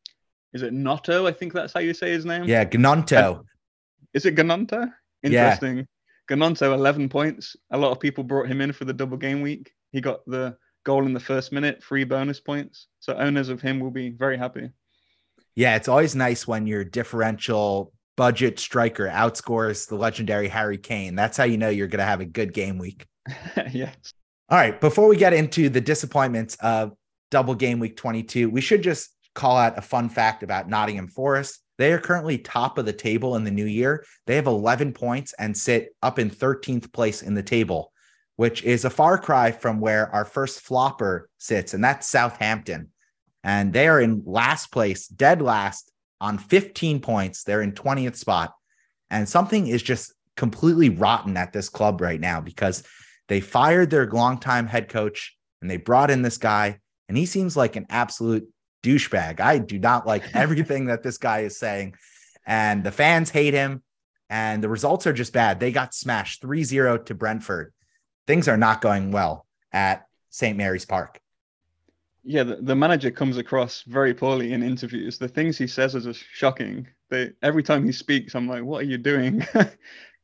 [0.53, 1.27] is it Noto?
[1.27, 2.45] I think that's how you say his name.
[2.45, 3.45] Yeah, Gnonto.
[4.13, 4.93] Is it Gnonto?
[5.23, 5.79] Interesting.
[5.79, 5.85] Yeah.
[6.31, 7.57] Gnonto, 11 points.
[7.71, 9.73] A lot of people brought him in for the double game week.
[9.91, 12.89] He got the goal in the first minute, free bonus points.
[13.01, 14.71] So owners of him will be very happy.
[15.55, 21.15] Yeah, it's always nice when your differential budget striker outscores the legendary Harry Kane.
[21.15, 23.07] That's how you know you're going to have a good game week.
[23.71, 24.15] yes.
[24.49, 24.81] All right.
[24.81, 26.93] Before we get into the disappointments of
[27.31, 31.61] double game week 22, we should just call out a fun fact about Nottingham Forest.
[31.79, 34.05] They are currently top of the table in the new year.
[34.27, 37.93] They have 11 points and sit up in 13th place in the table,
[38.37, 42.91] which is a far cry from where our first flopper sits, and that's Southampton.
[43.43, 45.92] And they are in last place, dead last
[46.23, 47.43] on 15 points.
[47.43, 48.55] They're in 20th spot.
[49.11, 52.85] And something is just completely rotten at this club right now because
[53.29, 57.57] they fired their longtime head coach and they brought in this guy, and he seems
[57.57, 58.49] like an absolute
[58.83, 59.41] douchebag.
[59.41, 61.95] I do not like everything that this guy is saying.
[62.47, 63.83] And the fans hate him.
[64.29, 65.61] And the results are just bad.
[65.61, 67.73] They got smashed 3 0 to Brentford.
[68.27, 70.57] Things are not going well at St.
[70.57, 71.21] Mary's Park.
[72.25, 75.19] Yeah, the, the manager comes across very poorly in interviews.
[75.19, 76.87] The things he says are just shocking.
[77.11, 79.45] They every time he speaks, I'm like, what are you doing?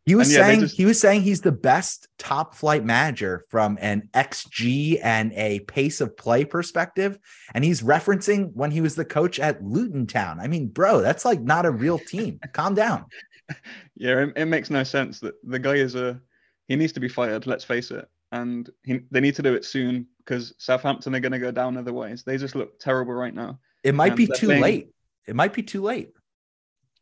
[0.08, 0.74] He was yeah, saying just...
[0.74, 6.00] he was saying he's the best top flight manager from an XG and a pace
[6.00, 7.18] of play perspective,
[7.52, 10.40] and he's referencing when he was the coach at Luton Town.
[10.40, 12.40] I mean, bro, that's like not a real team.
[12.54, 13.04] Calm down.
[13.96, 16.20] Yeah, it, it, makes no sense that the guy is a
[16.66, 17.46] he needs to be fired.
[17.46, 21.33] Let's face it, and he, they need to do it soon because Southampton are going
[21.33, 22.23] to go down otherwise.
[22.23, 23.59] They just look terrible right now.
[23.83, 24.62] It might and be too playing...
[24.62, 24.88] late.
[25.27, 26.12] It might be too late.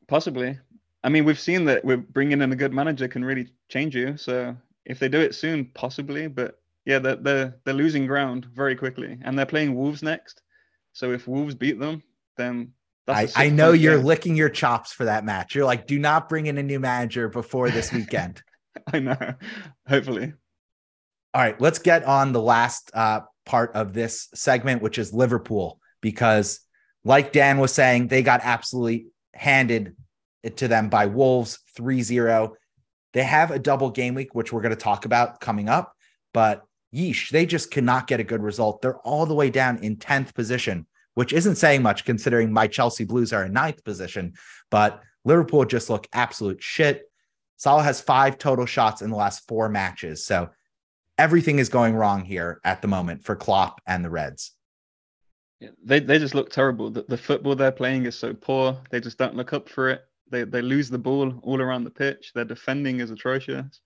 [0.07, 0.57] Possibly,
[1.03, 4.17] I mean, we've seen that we're bringing in a good manager can really change you.
[4.17, 6.29] So if they do it soon, possibly.
[6.29, 10.43] But yeah, they're they're, they're losing ground very quickly, and they're playing Wolves next.
[10.93, 12.05] So if Wolves beat them,
[12.37, 12.73] then
[13.09, 14.07] I, I know you're game.
[14.07, 15.55] licking your chops for that match.
[15.55, 18.43] You're like, do not bring in a new manager before this weekend.
[18.93, 19.35] I know.
[19.89, 20.35] Hopefully.
[21.37, 25.79] All right, let's get on the last uh, part of this segment, which is Liverpool,
[26.01, 26.61] because
[27.05, 29.95] like Dan was saying, they got absolutely handed
[30.43, 32.55] it to them by Wolves 3 0.
[33.13, 35.93] They have a double game week, which we're going to talk about coming up,
[36.33, 36.63] but
[36.95, 38.81] yeesh, they just cannot get a good result.
[38.81, 43.05] They're all the way down in 10th position, which isn't saying much considering my Chelsea
[43.05, 44.33] Blues are in ninth position,
[44.71, 47.03] but Liverpool just look absolute shit.
[47.59, 50.25] Salah has five total shots in the last four matches.
[50.25, 50.49] So
[51.19, 54.53] everything is going wrong here at the moment for Klopp and the Reds.
[55.61, 56.91] Yeah, they, they just look terrible.
[56.91, 58.79] The, the football they're playing is so poor.
[58.91, 60.03] They just don't look up for it.
[60.31, 62.33] They they lose the ball all around the pitch.
[62.35, 63.81] Their defending is atrocious.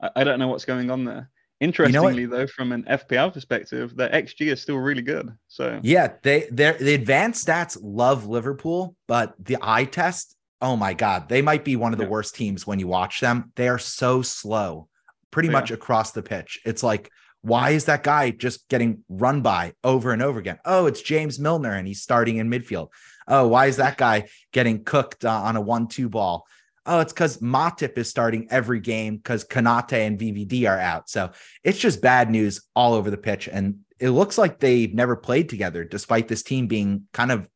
[0.00, 1.30] I, I don't know what's going on there.
[1.60, 5.30] Interestingly, you know though, from an FPL perspective, their XG is still really good.
[5.46, 10.94] So yeah, they they the advanced stats love Liverpool, but the eye test, oh my
[10.94, 12.10] god, they might be one of the yeah.
[12.10, 13.52] worst teams when you watch them.
[13.54, 14.88] They are so slow,
[15.34, 15.52] pretty yeah.
[15.54, 16.60] much across the pitch.
[16.64, 17.10] It's like,
[17.42, 20.58] why is that guy just getting run by over and over again?
[20.64, 22.90] Oh, it's James Milner, and he's starting in midfield.
[23.26, 26.46] Oh, why is that guy getting cooked uh, on a one-two ball?
[26.86, 31.10] Oh, it's because Matip is starting every game because Konate and VVD are out.
[31.10, 31.32] So
[31.64, 33.48] it's just bad news all over the pitch.
[33.48, 37.48] And it looks like they've never played together, despite this team being kind of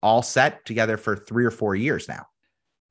[0.00, 2.26] all set together for three or four years now.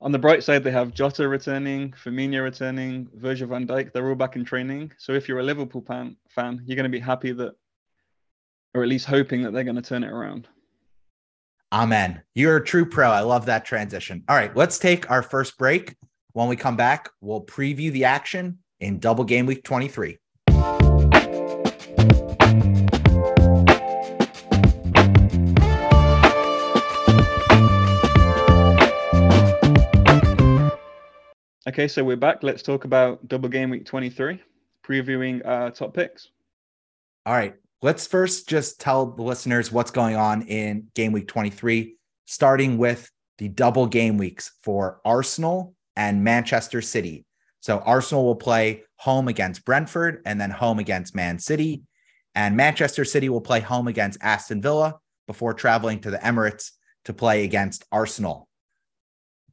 [0.02, 3.94] On the bright side, they have Jota returning, Firmino returning, Virgil van Dijk.
[3.94, 4.92] They're all back in training.
[4.98, 7.54] So if you're a Liverpool fan, fan you're going to be happy that,
[8.74, 10.48] or at least hoping that they're going to turn it around.
[11.72, 12.22] Amen.
[12.36, 13.10] You're a true pro.
[13.10, 14.24] I love that transition.
[14.28, 15.96] All right, let's take our first break.
[16.34, 20.18] When we come back, we'll preview the action in double game week 23.
[31.76, 32.42] Okay, so we're back.
[32.42, 34.42] Let's talk about double game week 23,
[34.82, 36.30] previewing our top picks.
[37.26, 37.54] All right.
[37.82, 43.12] Let's first just tell the listeners what's going on in game week 23, starting with
[43.40, 47.26] the double game weeks for Arsenal and Manchester City.
[47.60, 51.82] So Arsenal will play home against Brentford and then home against Man City.
[52.36, 54.96] And Manchester City will play home against Aston Villa
[55.28, 56.72] before traveling to the Emirates
[57.04, 58.48] to play against Arsenal.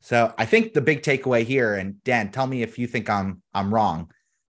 [0.03, 3.41] So I think the big takeaway here, and Dan, tell me if you think I'm
[3.55, 4.11] I'm wrong,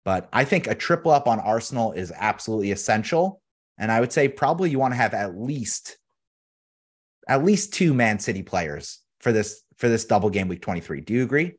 [0.03, 3.41] but I think a triple up on Arsenal is absolutely essential.
[3.77, 5.97] And I would say probably you want to have at least
[7.27, 11.01] at least two Man City players for this for this double game week 23.
[11.01, 11.53] Do you agree?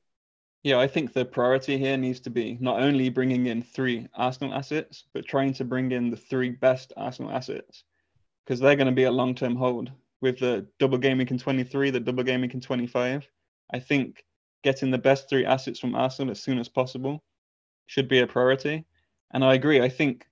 [0.64, 4.52] Yeah, I think the priority here needs to be not only bringing in three Arsenal
[4.52, 7.84] assets, but trying to bring in the three best Arsenal assets
[8.44, 11.38] because they're going to be a long term hold with the double game week in
[11.38, 13.28] 23, the double game week in 25.
[13.72, 14.24] I think
[14.62, 17.22] getting the best three assets from Arsenal as soon as possible
[17.86, 18.84] should be a priority.
[19.32, 19.80] And I agree.
[19.80, 20.26] I think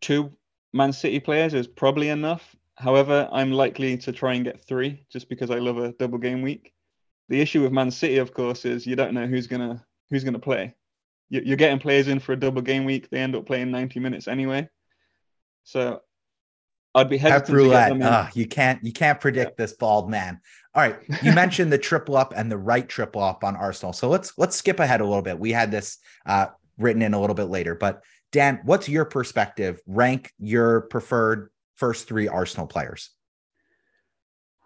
[0.00, 0.32] two
[0.72, 2.56] Man City players is probably enough.
[2.76, 6.42] However, I'm likely to try and get three just because I love a double game
[6.42, 6.72] week.
[7.28, 10.38] The issue with Man City, of course, is you don't know who's gonna who's gonna
[10.38, 10.74] play.
[11.28, 13.08] You're getting players in for a double game week.
[13.08, 14.68] They end up playing 90 minutes anyway.
[15.62, 16.00] So
[16.94, 18.02] I'd be hesitant Pep roulette.
[18.02, 19.64] Uh, you can't you can't predict yeah.
[19.64, 20.40] this bald man.
[20.74, 23.92] All right, you mentioned the triple up and the right triple up on Arsenal.
[23.92, 25.38] So let's let's skip ahead a little bit.
[25.38, 26.46] We had this uh,
[26.78, 29.80] written in a little bit later, but Dan, what's your perspective?
[29.86, 33.10] Rank your preferred first three Arsenal players.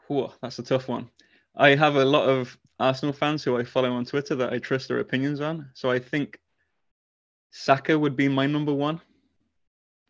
[0.08, 1.08] Whoa, that's a tough one.
[1.56, 4.88] I have a lot of Arsenal fans who I follow on Twitter that I trust
[4.88, 5.70] their opinions on.
[5.74, 6.38] So I think
[7.52, 9.00] Saka would be my number one,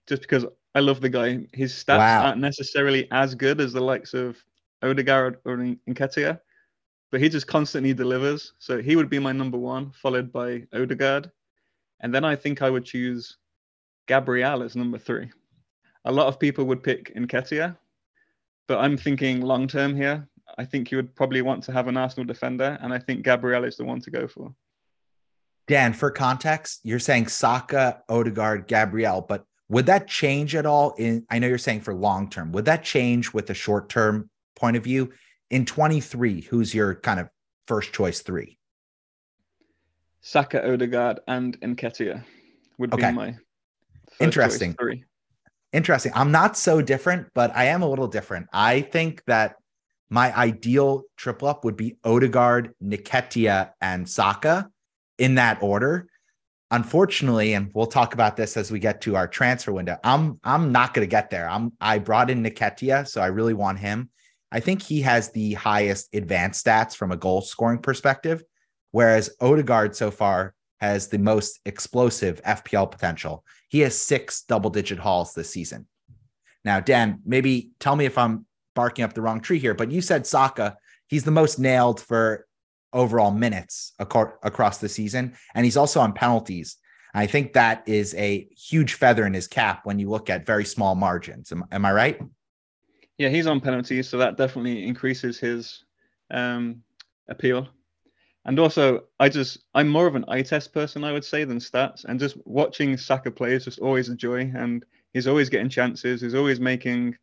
[0.08, 1.46] just because I love the guy.
[1.52, 2.26] His stats wow.
[2.26, 4.36] aren't necessarily as good as the likes of
[4.82, 6.40] Odegaard or Nketiah,
[7.10, 8.52] but he just constantly delivers.
[8.58, 11.30] So he would be my number one, followed by Odegaard.
[12.00, 13.36] And then I think I would choose
[14.06, 15.30] Gabriel as number three.
[16.04, 17.76] A lot of people would pick Nketiah,
[18.66, 20.28] but I'm thinking long term here.
[20.58, 23.64] I think you would probably want to have an Arsenal defender, and I think Gabriel
[23.64, 24.54] is the one to go for.
[25.66, 30.94] Dan, for context, you're saying Saka, Odegaard, Gabriel, but would that change at all?
[30.98, 34.30] In I know you're saying for long term, would that change with the short term
[34.56, 35.12] point of view?
[35.50, 37.28] In 23, who's your kind of
[37.66, 38.58] first choice three?
[40.20, 42.24] Saka, Odegaard, and Nketiah
[42.78, 43.10] would okay.
[43.10, 43.36] be my
[44.20, 45.04] interesting three.
[45.72, 46.12] Interesting.
[46.14, 48.46] I'm not so different, but I am a little different.
[48.52, 49.56] I think that
[50.08, 54.70] my ideal triple up would be Odegaard, Nketiah, and Saka
[55.18, 56.08] in that order.
[56.74, 59.96] Unfortunately, and we'll talk about this as we get to our transfer window.
[60.02, 61.48] I'm I'm not going to get there.
[61.48, 64.10] I'm I brought in Nketiah, so I really want him.
[64.50, 68.42] I think he has the highest advanced stats from a goal scoring perspective,
[68.90, 73.44] whereas Odegaard so far has the most explosive FPL potential.
[73.68, 75.86] He has six double digit hauls this season.
[76.64, 80.00] Now, Dan, maybe tell me if I'm barking up the wrong tree here, but you
[80.00, 82.46] said Saka, he's the most nailed for
[82.94, 85.34] overall minutes across the season.
[85.54, 86.76] And he's also on penalties.
[87.12, 90.64] I think that is a huge feather in his cap when you look at very
[90.64, 91.52] small margins.
[91.52, 92.20] Am, am I right?
[93.18, 94.08] Yeah, he's on penalties.
[94.08, 95.84] So that definitely increases his
[96.30, 96.82] um,
[97.28, 97.68] appeal.
[98.46, 101.58] And also, I just, I'm more of an eye test person, I would say, than
[101.58, 102.04] stats.
[102.04, 104.52] And just watching Saka play is just always a joy.
[104.54, 106.20] And he's always getting chances.
[106.20, 107.16] He's always making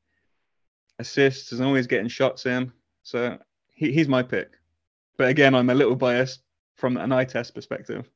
[0.99, 2.71] assists He's always getting shots in.
[3.03, 3.37] So
[3.73, 4.53] he, he's my pick.
[5.17, 6.41] But again, I'm a little biased
[6.77, 8.09] from an eye test perspective.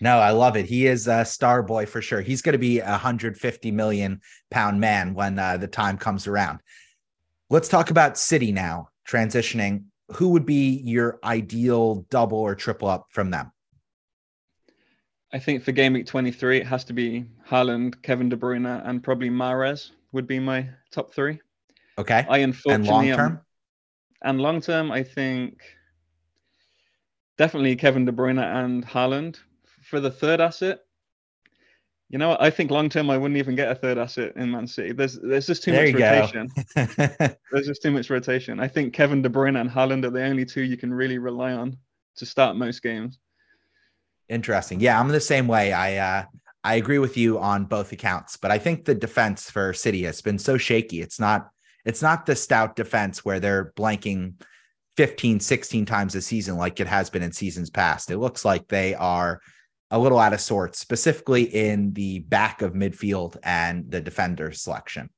[0.00, 0.66] No, I love it.
[0.66, 2.20] He is a star boy for sure.
[2.20, 6.58] He's going to be a 150 million pound man when uh, the time comes around.
[7.50, 9.84] Let's talk about City now, transitioning.
[10.12, 13.52] Who would be your ideal double or triple up from them?
[15.32, 19.02] I think for game week 23, it has to be Haaland, Kevin De Bruyne, and
[19.02, 21.40] probably Mahrez would be my top three.
[21.96, 22.26] Okay.
[22.28, 23.40] I unfortunately and long term.
[24.22, 25.62] and long term, I think
[27.42, 29.40] definitely Kevin De Bruyne and Haaland.
[29.82, 30.78] For the third asset,
[32.08, 34.64] you know, I think long term I wouldn't even get a third asset in Man
[34.68, 34.92] City.
[34.92, 36.48] There's there's just too there much rotation.
[37.50, 38.60] there's just too much rotation.
[38.60, 41.52] I think Kevin De Bruyne and Haaland are the only two you can really rely
[41.52, 41.76] on
[42.18, 43.18] to start most games.
[44.28, 44.78] Interesting.
[44.78, 45.72] Yeah, I'm the same way.
[45.72, 46.24] I uh
[46.62, 50.20] I agree with you on both accounts, but I think the defense for City has
[50.22, 51.00] been so shaky.
[51.00, 51.50] It's not
[51.84, 54.34] it's not the stout defense where they're blanking
[54.96, 58.10] 15, 16 times a season like it has been in seasons past.
[58.10, 59.40] It looks like they are
[59.90, 65.10] a little out of sorts, specifically in the back of midfield and the defender selection.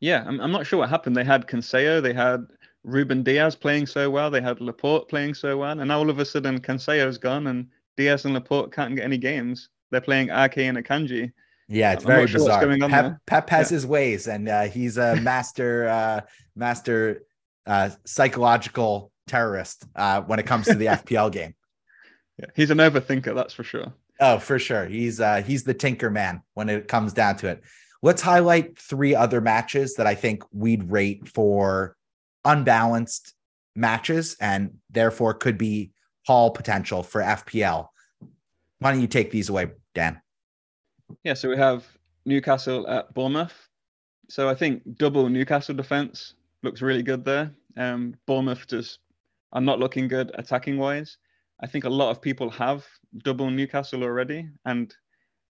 [0.00, 1.16] Yeah, I'm, I'm not sure what happened.
[1.16, 2.44] They had Cancelo, they had
[2.84, 4.30] Ruben Dias playing so well.
[4.30, 7.68] They had Laporte playing so well, and now all of a sudden Cancelo's gone, and
[7.96, 9.68] Dias and Laporte can't get any games.
[9.90, 11.32] They're playing Ake and Akanji.
[11.68, 12.88] Yeah, it's I'm very sure bizarre.
[12.88, 13.16] Pep.
[13.26, 13.76] Pep has Yeah.
[13.76, 16.20] his ways, and uh, he's a master, uh,
[16.56, 17.22] master
[17.66, 21.54] uh, psychological terrorist uh, when it comes to the FPL game.
[22.38, 23.92] Yeah, he's an overthinker, that's for sure.
[24.20, 24.86] Oh, for sure.
[24.86, 27.62] He's uh he's the tinker man when it comes down to it.
[28.02, 31.96] Let's highlight three other matches that I think we'd rate for
[32.44, 33.34] unbalanced
[33.74, 35.90] matches and therefore could be
[36.26, 37.88] haul potential for FPL.
[38.78, 40.20] Why don't you take these away, Dan?
[41.24, 41.84] Yeah, so we have
[42.24, 43.68] Newcastle at Bournemouth.
[44.28, 47.52] So I think double Newcastle defense looks really good there.
[47.76, 48.98] Um, Bournemouth just
[49.52, 51.18] are not looking good attacking wise.
[51.60, 52.84] I think a lot of people have
[53.18, 54.94] double Newcastle already, and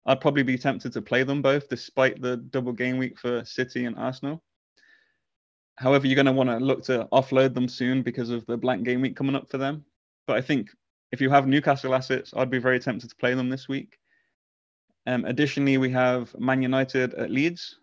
[0.06, 3.84] I'd probably be tempted to play them both despite the double game week for City
[3.84, 4.42] and Arsenal.
[5.76, 8.84] However, you're going to want to look to offload them soon because of the blank
[8.84, 9.84] game week coming up for them.
[10.26, 10.70] But I think
[11.12, 13.98] if you have Newcastle assets, I'd be very tempted to play them this week.
[15.06, 17.78] Um, additionally, we have Man United at Leeds.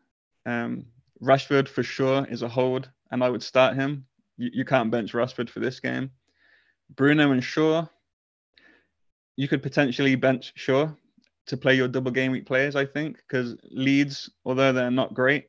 [0.46, 0.86] Um,
[1.24, 4.06] Rashford for sure is a hold, and I would start him.
[4.36, 6.12] You, you can't bench Rashford for this game.
[6.98, 7.88] Bruno and Shaw.
[9.38, 10.90] You could potentially bench Shaw
[11.48, 15.46] to play your double game week players, I think, because Leeds, although they're not great,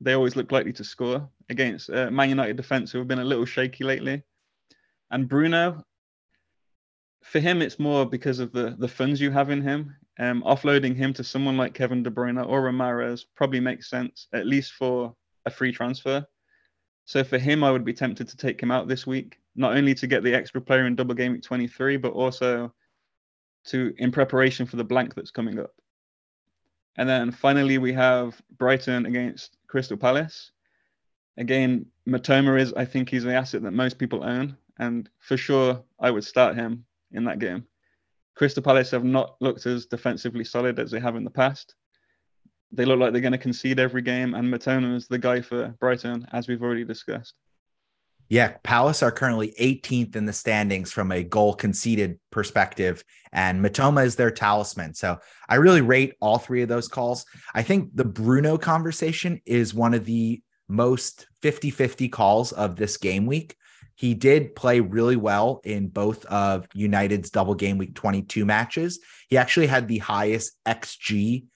[0.00, 3.24] they always look likely to score against uh, Man United defense, who have been a
[3.24, 4.22] little shaky lately.
[5.10, 5.84] And Bruno,
[7.24, 9.96] for him, it's more because of the the funds you have in him.
[10.20, 14.46] Um, offloading him to someone like Kevin De Bruyne or Mahrez probably makes sense, at
[14.46, 16.24] least for a free transfer.
[17.08, 19.94] So for him, I would be tempted to take him out this week, not only
[19.94, 22.70] to get the extra player in double game week 23, but also
[23.68, 25.72] to in preparation for the blank that's coming up.
[26.98, 30.50] And then finally, we have Brighton against Crystal Palace.
[31.38, 35.82] Again, Mitoma is, I think, he's the asset that most people own, and for sure,
[35.98, 37.64] I would start him in that game.
[38.34, 41.74] Crystal Palace have not looked as defensively solid as they have in the past.
[42.70, 45.68] They look like they're going to concede every game, and Mitoma is the guy for
[45.80, 47.34] Brighton, as we've already discussed.
[48.28, 53.02] Yeah, Palace are currently 18th in the standings from a goal conceded perspective,
[53.32, 54.92] and Mitoma is their talisman.
[54.92, 57.24] So I really rate all three of those calls.
[57.54, 62.98] I think the Bruno conversation is one of the most 50 50 calls of this
[62.98, 63.56] game week.
[63.94, 69.00] He did play really well in both of United's double game week 22 matches.
[69.28, 71.46] He actually had the highest XG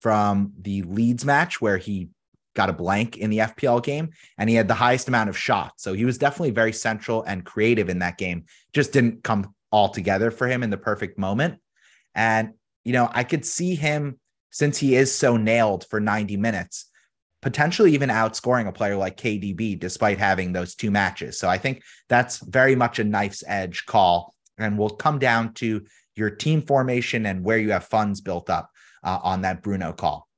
[0.00, 2.08] from the Leeds match where he
[2.54, 5.82] got a blank in the FPL game and he had the highest amount of shots.
[5.82, 8.44] So he was definitely very central and creative in that game.
[8.72, 11.60] Just didn't come all together for him in the perfect moment.
[12.14, 14.18] And, you know, I could see him
[14.50, 16.86] since he is so nailed for 90 minutes,
[17.40, 21.38] potentially even outscoring a player like KDB despite having those two matches.
[21.38, 25.84] So I think that's very much a knife's edge call and will come down to
[26.16, 28.70] your team formation and where you have funds built up
[29.02, 30.28] uh, on that Bruno call.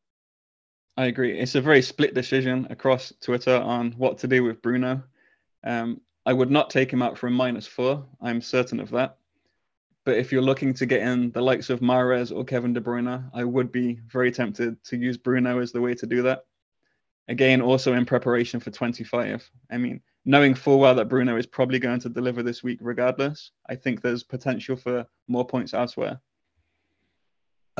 [0.96, 1.38] I agree.
[1.38, 5.02] It's a very split decision across Twitter on what to do with Bruno.
[5.64, 8.04] Um, I would not take him out for a minus four.
[8.20, 9.16] I'm certain of that.
[10.04, 13.30] But if you're looking to get in the likes of Mahrez or Kevin De Bruyne,
[13.32, 16.44] I would be very tempted to use Bruno as the way to do that.
[17.28, 19.48] Again, also in preparation for 25.
[19.70, 23.52] I mean, knowing full well that Bruno is probably going to deliver this week regardless,
[23.68, 26.20] I think there's potential for more points elsewhere.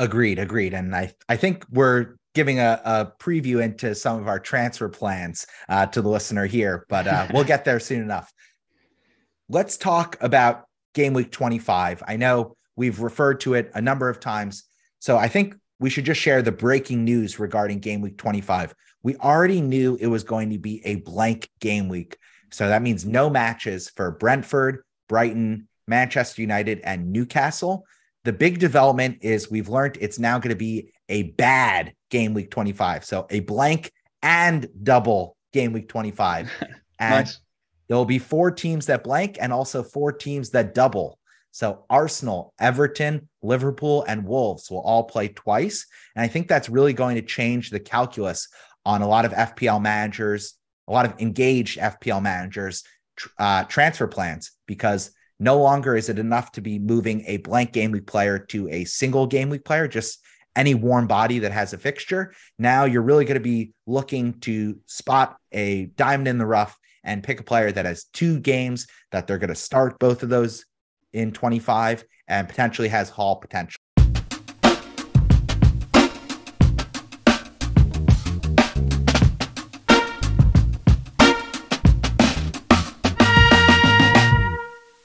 [0.03, 0.73] Agreed, agreed.
[0.73, 5.47] And I, I think we're giving a, a preview into some of our transfer plans
[5.69, 8.33] uh, to the listener here, but uh, we'll get there soon enough.
[9.47, 12.03] Let's talk about game week 25.
[12.05, 14.65] I know we've referred to it a number of times.
[14.99, 18.75] So I think we should just share the breaking news regarding game week 25.
[19.03, 22.17] We already knew it was going to be a blank game week.
[22.51, 27.85] So that means no matches for Brentford, Brighton, Manchester United, and Newcastle.
[28.23, 32.51] The big development is we've learned it's now going to be a bad game week
[32.51, 33.03] 25.
[33.03, 36.51] So a blank and double game week 25.
[36.99, 37.39] And nice.
[37.87, 41.19] there will be four teams that blank and also four teams that double.
[41.51, 45.85] So Arsenal, Everton, Liverpool, and Wolves will all play twice.
[46.15, 48.47] And I think that's really going to change the calculus
[48.85, 50.53] on a lot of FPL managers,
[50.87, 52.83] a lot of engaged FPL managers
[53.37, 57.91] uh, transfer plans because no longer is it enough to be moving a blank game
[57.91, 60.19] week player to a single game week player, just
[60.55, 62.33] any warm body that has a fixture.
[62.59, 67.23] Now you're really going to be looking to spot a diamond in the rough and
[67.23, 70.65] pick a player that has two games that they're going to start both of those
[71.11, 73.82] in 25 and potentially has haul potential.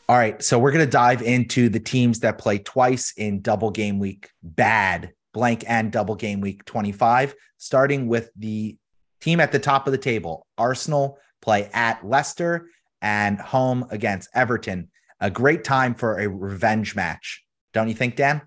[0.08, 0.42] All right.
[0.42, 4.30] So we're going to dive into the teams that play twice in double game week
[4.42, 8.78] bad, blank, and double game week 25, starting with the
[9.20, 10.46] team at the top of the table.
[10.56, 12.70] Arsenal play at Leicester
[13.02, 14.90] and home against Everton.
[15.20, 17.44] A great time for a revenge match.
[17.74, 18.40] Don't you think, Dan?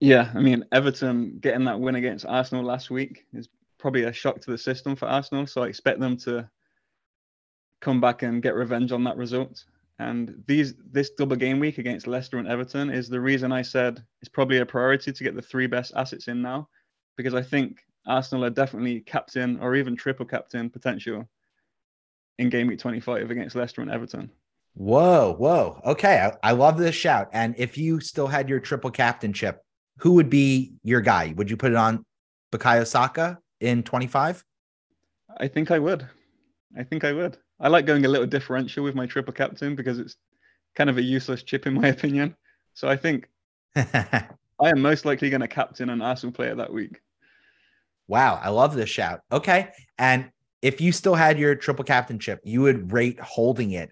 [0.00, 0.32] Yeah.
[0.34, 4.50] I mean, Everton getting that win against Arsenal last week is probably a shock to
[4.50, 5.46] the system for Arsenal.
[5.46, 6.50] So I expect them to
[7.80, 9.64] come back and get revenge on that result.
[9.98, 14.02] And these this double game week against Leicester and Everton is the reason I said
[14.20, 16.68] it's probably a priority to get the three best assets in now,
[17.16, 21.26] because I think Arsenal are definitely captain or even triple captain potential
[22.38, 24.30] in game week 25 against Leicester and Everton.
[24.74, 25.80] Whoa, whoa.
[25.86, 26.18] Okay.
[26.18, 27.30] I, I love this shout.
[27.32, 29.62] And if you still had your triple captainship,
[29.98, 31.32] who would be your guy?
[31.36, 32.04] Would you put it on
[32.52, 34.44] Bukayo Saka in 25?
[35.38, 36.06] I think I would.
[36.76, 37.38] I think I would.
[37.58, 40.16] I like going a little differential with my triple captain because it's
[40.74, 42.36] kind of a useless chip in my opinion.
[42.74, 43.28] So I think
[43.76, 44.28] I
[44.60, 47.00] am most likely going to captain an Arsenal player that week.
[48.08, 49.20] Wow, I love this shout.
[49.32, 49.68] Okay.
[49.98, 50.30] And
[50.62, 53.90] if you still had your triple captainship, you would rate holding it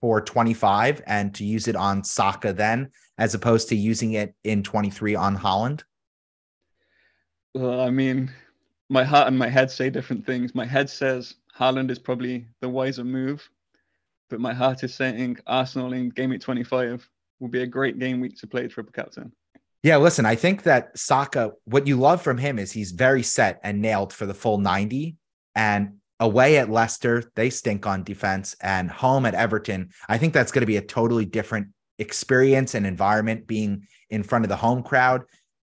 [0.00, 4.62] for 25 and to use it on Saka then, as opposed to using it in
[4.62, 5.82] 23 on Haaland.
[7.54, 8.30] Well, I mean,
[8.88, 10.54] my heart and my head say different things.
[10.54, 13.48] My head says Haaland is probably the wiser move,
[14.30, 17.08] but my heart is saying Arsenal in game week 25
[17.40, 19.32] will be a great game week to play triple captain.
[19.82, 23.60] Yeah, listen, I think that Saka, what you love from him is he's very set
[23.62, 25.16] and nailed for the full 90.
[25.54, 30.52] And away at Leicester, they stink on defense, and home at Everton, I think that's
[30.52, 34.82] going to be a totally different experience and environment being in front of the home
[34.82, 35.22] crowd.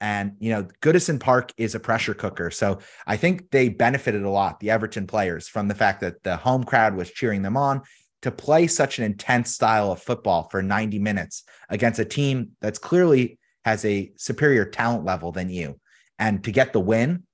[0.00, 2.50] And, you know, Goodison Park is a pressure cooker.
[2.50, 6.36] So I think they benefited a lot, the Everton players, from the fact that the
[6.36, 7.82] home crowd was cheering them on
[8.22, 12.78] to play such an intense style of football for 90 minutes against a team that's
[12.78, 15.80] clearly has a superior talent level than you.
[16.18, 17.24] And to get the win,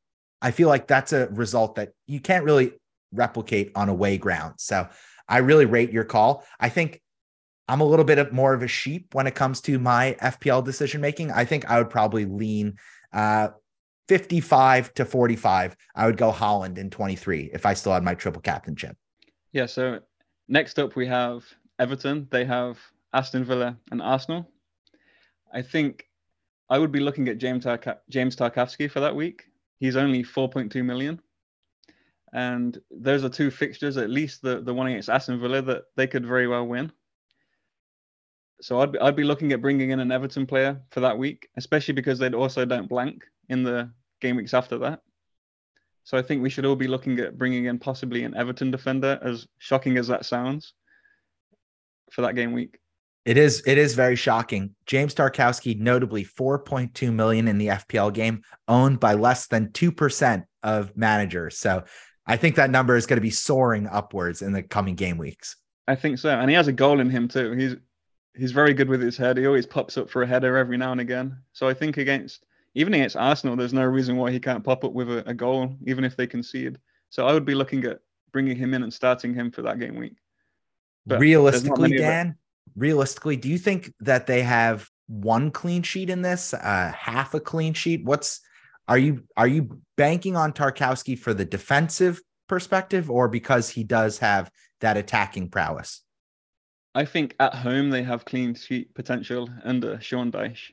[0.41, 2.73] I feel like that's a result that you can't really
[3.13, 4.55] replicate on away ground.
[4.59, 4.89] So
[5.29, 6.45] I really rate your call.
[6.59, 7.02] I think
[7.73, 10.63] I'm a little bit of more of a sheep when it comes to my FPL
[10.63, 11.31] decision making.
[11.31, 12.77] I think I would probably lean
[13.15, 13.49] uh,
[14.09, 15.75] 55 to 45.
[15.95, 18.95] I would go Haaland in 23 if I still had my triple captainship.
[19.53, 19.65] Yeah.
[19.65, 20.01] So
[20.49, 21.45] next up, we have
[21.79, 22.29] Everton.
[22.31, 22.79] They have
[23.15, 24.51] Aston Villa and Arsenal.
[25.55, 26.05] I think
[26.69, 27.67] I would be looking at James,
[28.11, 29.45] James Tarkowski for that week.
[29.81, 31.23] He's only 4.2 million.
[32.35, 36.07] And those are two fixtures, at least the, the one against Aston Villa, that they
[36.07, 36.93] could very well win.
[38.63, 41.49] So I'd be, I'd be looking at bringing in an Everton player for that week,
[41.57, 43.91] especially because they'd also don't blank in the
[44.21, 45.01] game weeks after that.
[46.05, 49.19] So I think we should all be looking at bringing in possibly an Everton defender,
[49.21, 50.75] as shocking as that sounds,
[52.13, 52.79] for that game week.
[53.25, 54.75] It is it is very shocking.
[54.87, 60.97] James Tarkowski, notably 4.2 million in the FPL game, owned by less than 2% of
[60.97, 61.59] managers.
[61.59, 61.85] So
[62.27, 65.57] I think that number is going to be soaring upwards in the coming game weeks.
[65.87, 66.31] I think so.
[66.31, 67.53] And he has a goal in him too.
[67.53, 67.77] He's
[68.35, 69.37] he's very good with his head.
[69.37, 71.37] He always pops up for a header every now and again.
[71.53, 74.93] So I think against even against Arsenal, there's no reason why he can't pop up
[74.93, 76.79] with a, a goal, even if they concede.
[77.11, 78.01] So I would be looking at
[78.33, 80.17] bringing him in and starting him for that game week.
[81.05, 82.37] But realistically, Dan,
[82.77, 87.41] realistically, do you think that they have one clean sheet in this, uh, half a
[87.41, 88.05] clean sheet?
[88.05, 88.41] What's
[88.89, 94.19] are you are you banking on Tarkowski for the defensive perspective, or because he does
[94.19, 96.03] have that attacking prowess?
[96.95, 100.73] I think at home they have clean sheet potential under Sean Dyche.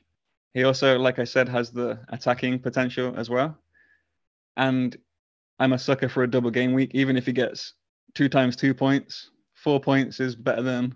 [0.52, 3.56] He also, like I said, has the attacking potential as well.
[4.56, 4.96] And
[5.58, 6.90] I'm a sucker for a double game week.
[6.94, 7.74] Even if he gets
[8.14, 10.94] two times two points, four points is better than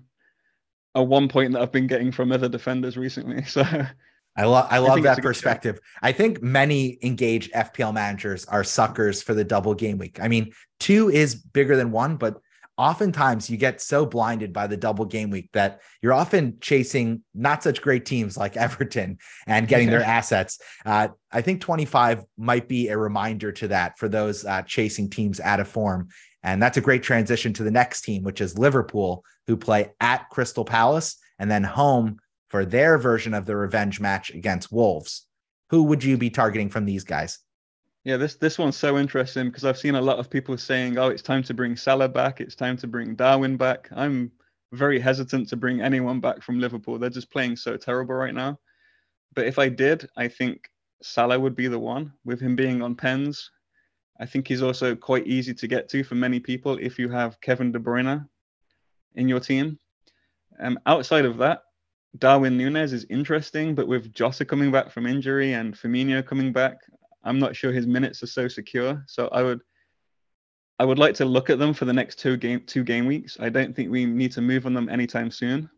[0.94, 3.42] a one point that I've been getting from other defenders recently.
[3.46, 3.62] So
[4.36, 5.78] I love I love I that perspective.
[6.02, 10.18] I think many engaged FPL managers are suckers for the double game week.
[10.20, 12.40] I mean, two is bigger than one, but
[12.76, 17.62] oftentimes you get so blinded by the double game week that you're often chasing not
[17.62, 20.60] such great teams like Everton and getting their assets.
[20.84, 25.40] Uh, I think 25 might be a reminder to that for those uh, chasing teams
[25.40, 26.08] out of form.
[26.42, 30.28] And that's a great transition to the next team, which is Liverpool, who play at
[30.30, 32.18] Crystal Palace and then home
[32.48, 35.26] for their version of the revenge match against Wolves.
[35.70, 37.38] Who would you be targeting from these guys?
[38.04, 41.08] Yeah, this this one's so interesting because I've seen a lot of people saying, "Oh,
[41.08, 42.40] it's time to bring Salah back.
[42.40, 44.30] It's time to bring Darwin back." I'm
[44.72, 46.98] very hesitant to bring anyone back from Liverpool.
[46.98, 48.58] They're just playing so terrible right now.
[49.34, 50.68] But if I did, I think
[51.02, 52.12] Salah would be the one.
[52.24, 53.50] With him being on pens,
[54.20, 57.40] I think he's also quite easy to get to for many people if you have
[57.40, 58.28] Kevin De Bruyne
[59.14, 59.78] in your team.
[60.60, 61.62] Um, outside of that,
[62.18, 66.76] Darwin Nunez is interesting, but with Jota coming back from injury and Firmino coming back,
[67.24, 69.02] I'm not sure his minutes are so secure.
[69.06, 69.60] So I would
[70.78, 73.36] I would like to look at them for the next two game two game weeks.
[73.40, 75.68] I don't think we need to move on them anytime soon,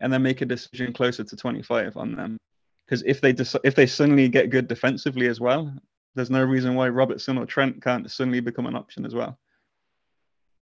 [0.00, 2.38] and then make a decision closer to 25 on them.
[2.86, 5.74] Because if they dec- if they suddenly get good defensively as well,
[6.14, 9.38] there's no reason why Robertson or Trent can't suddenly become an option as well.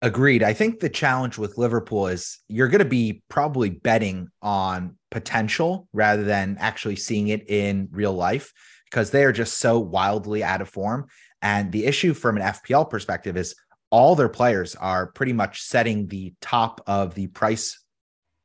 [0.01, 0.43] Agreed.
[0.43, 5.89] I think the challenge with Liverpool is you're going to be probably betting on potential
[5.91, 8.53] rather than actually seeing it in real life
[8.89, 11.07] because they are just so wildly out of form.
[11.41, 13.55] And the issue from an FPL perspective is
[13.91, 17.83] all their players are pretty much setting the top of the price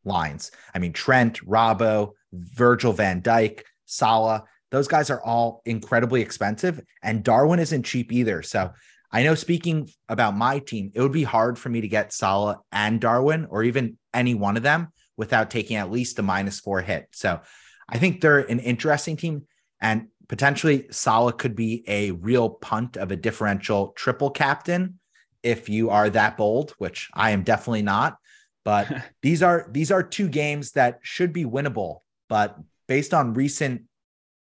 [0.05, 0.51] lines.
[0.74, 6.80] I mean, Trent, Robbo, Virgil van Dijk, Salah, those guys are all incredibly expensive.
[7.03, 8.42] And Darwin isn't cheap either.
[8.42, 8.72] So
[9.12, 12.61] I know speaking about my team, it would be hard for me to get Salah
[12.72, 16.80] and Darwin or even any one of them without taking at least a minus four
[16.80, 17.07] hit.
[17.12, 17.40] So
[17.88, 19.47] I think they're an interesting team.
[19.80, 24.99] And potentially Salah could be a real punt of a differential triple captain
[25.45, 28.18] if you are that bold, which I am definitely not.
[28.64, 28.89] But
[29.22, 32.01] these are these are two games that should be winnable.
[32.28, 32.59] But
[32.89, 33.82] based on recent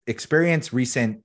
[0.08, 1.22] experience, recent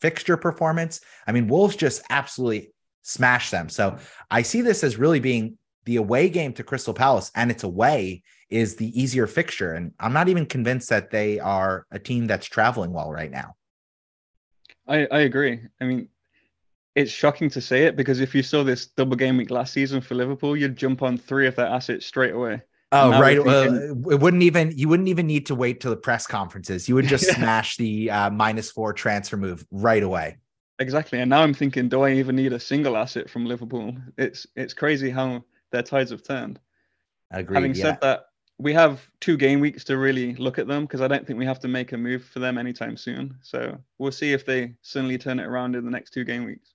[0.00, 1.00] fixture performance.
[1.26, 2.70] I mean, Wolves just absolutely
[3.02, 3.68] smashed them.
[3.68, 3.98] So
[4.30, 8.22] I see this as really being the away game to Crystal Palace, and it's away
[8.50, 9.72] is the easier fixture.
[9.72, 13.56] And I'm not even convinced that they are a team that's traveling well right now.
[14.86, 15.60] I, I agree.
[15.80, 16.08] I mean,
[16.94, 20.00] it's shocking to say it because if you saw this double game week last season
[20.00, 22.62] for Liverpool, you'd jump on three of their assets straight away.
[22.92, 23.42] Oh, right.
[23.42, 24.04] Thinking...
[24.10, 26.88] it wouldn't even you wouldn't even need to wait to the press conferences.
[26.88, 27.34] You would just yeah.
[27.34, 30.36] smash the uh, minus four transfer move right away.
[30.78, 31.20] Exactly.
[31.20, 33.96] And now I'm thinking, do I even need a single asset from Liverpool?
[34.16, 36.60] It's it's crazy how their tides have turned.
[37.32, 37.56] Agreed.
[37.56, 37.82] Having yeah.
[37.82, 38.24] said that,
[38.58, 41.46] we have two game weeks to really look at them because I don't think we
[41.46, 43.36] have to make a move for them anytime soon.
[43.42, 46.70] So we'll see if they suddenly turn it around in the next two game weeks.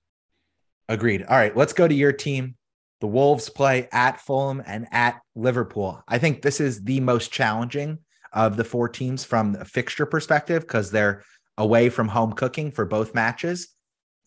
[0.88, 1.22] Agreed.
[1.22, 2.56] All right, let's go to your team.
[3.00, 6.02] The Wolves play at Fulham and at Liverpool.
[6.06, 7.98] I think this is the most challenging
[8.32, 11.22] of the four teams from a fixture perspective because they're
[11.56, 13.68] away from home cooking for both matches.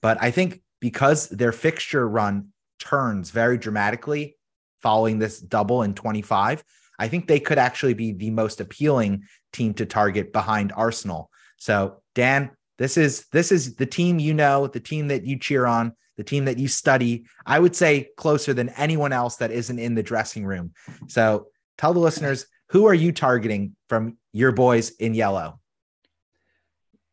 [0.01, 2.49] But I think because their fixture run
[2.79, 4.37] turns very dramatically
[4.81, 6.63] following this double in 25,
[6.99, 11.29] I think they could actually be the most appealing team to target behind Arsenal.
[11.57, 15.65] So, Dan, this is this is the team you know, the team that you cheer
[15.65, 19.79] on the team that you study, I would say closer than anyone else that isn't
[19.79, 20.73] in the dressing room.
[21.07, 25.59] So tell the listeners who are you targeting from your boys in yellow?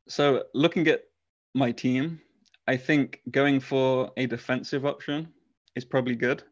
[0.08, 1.02] So looking at
[1.54, 2.20] my team,
[2.66, 5.28] I think going for a defensive option
[5.76, 6.42] is probably good,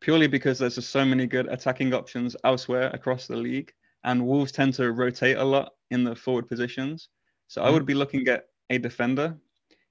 [0.00, 3.72] purely because there's just so many good attacking options elsewhere across the league,
[4.04, 7.08] and Wolves tend to rotate a lot in the forward positions.
[7.48, 9.36] So I would be looking at a defender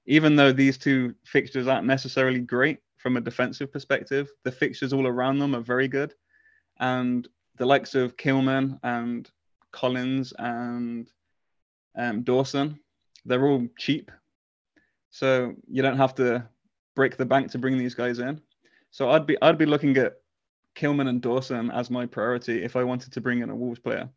[0.08, 5.06] even though these two fixtures aren't necessarily great from a defensive perspective, the fixtures all
[5.06, 6.14] around them are very good.
[6.80, 7.28] And
[7.58, 9.30] the likes of Kilman and
[9.70, 11.10] Collins and
[11.94, 12.80] um, Dawson,
[13.26, 14.10] they're all cheap.
[15.10, 16.48] So you don't have to
[16.96, 18.40] break the bank to bring these guys in.
[18.90, 20.14] So I'd be I'd be looking at
[20.76, 24.08] Kilman and Dawson as my priority if I wanted to bring in a Wolves player.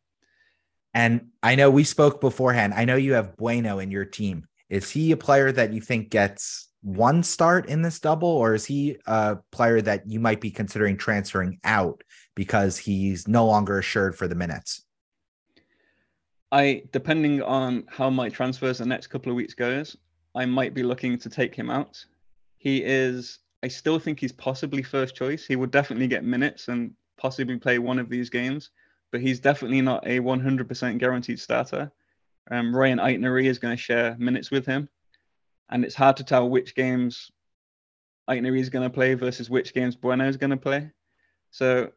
[0.94, 2.74] And I know we spoke beforehand.
[2.74, 4.48] I know you have Bueno in your team.
[4.70, 8.66] Is he a player that you think gets one start in this double, or is
[8.66, 12.04] he a player that you might be considering transferring out
[12.36, 14.84] because he's no longer assured for the minutes?
[16.52, 19.96] I, depending on how my transfers the next couple of weeks goes,
[20.36, 22.04] I might be looking to take him out.
[22.58, 25.46] He is, I still think he's possibly first choice.
[25.46, 28.72] He would definitely get minutes and possibly play one of these games,
[29.12, 31.92] but he's definitely not a 100% guaranteed starter.
[32.50, 34.90] Um, Rayan Aït-Nouri is going to share minutes with him,
[35.70, 37.32] and it's hard to tell which games
[38.30, 40.90] Aït-Nouri is going to play versus which games Bueno is going to play.
[41.52, 41.92] So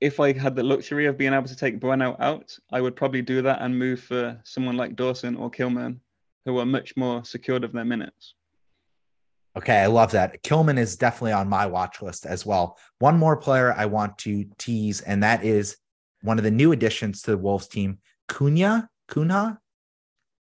[0.00, 3.22] if I had the luxury of being able to take Bueno out, I would probably
[3.22, 6.00] do that and move for someone like Dawson or Kilman,
[6.44, 8.34] who are much more secured of their minutes.
[9.56, 10.42] Okay, I love that.
[10.42, 12.78] Kilman is definitely on my watch list as well.
[12.98, 15.78] One more player I want to tease, and that is
[16.22, 17.98] one of the new additions to the Wolves team,
[18.28, 18.88] Cunha.
[19.08, 19.58] Cunha,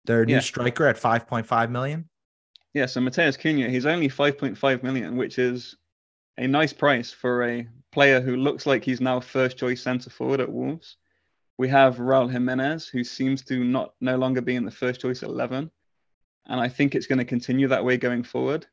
[0.06, 2.10] their new striker at 5.5 million.
[2.74, 5.78] Yeah, so Matheus Cunha, he's only 5.5 million, which is
[6.38, 10.42] a nice price for a player who looks like he's now first choice centre forward
[10.42, 10.98] at Wolves.
[11.58, 15.24] We have Raul Jimenez, who seems to not no longer be in the first choice
[15.24, 15.72] 11.
[16.48, 18.68] And I think it's going to continue that way going forward.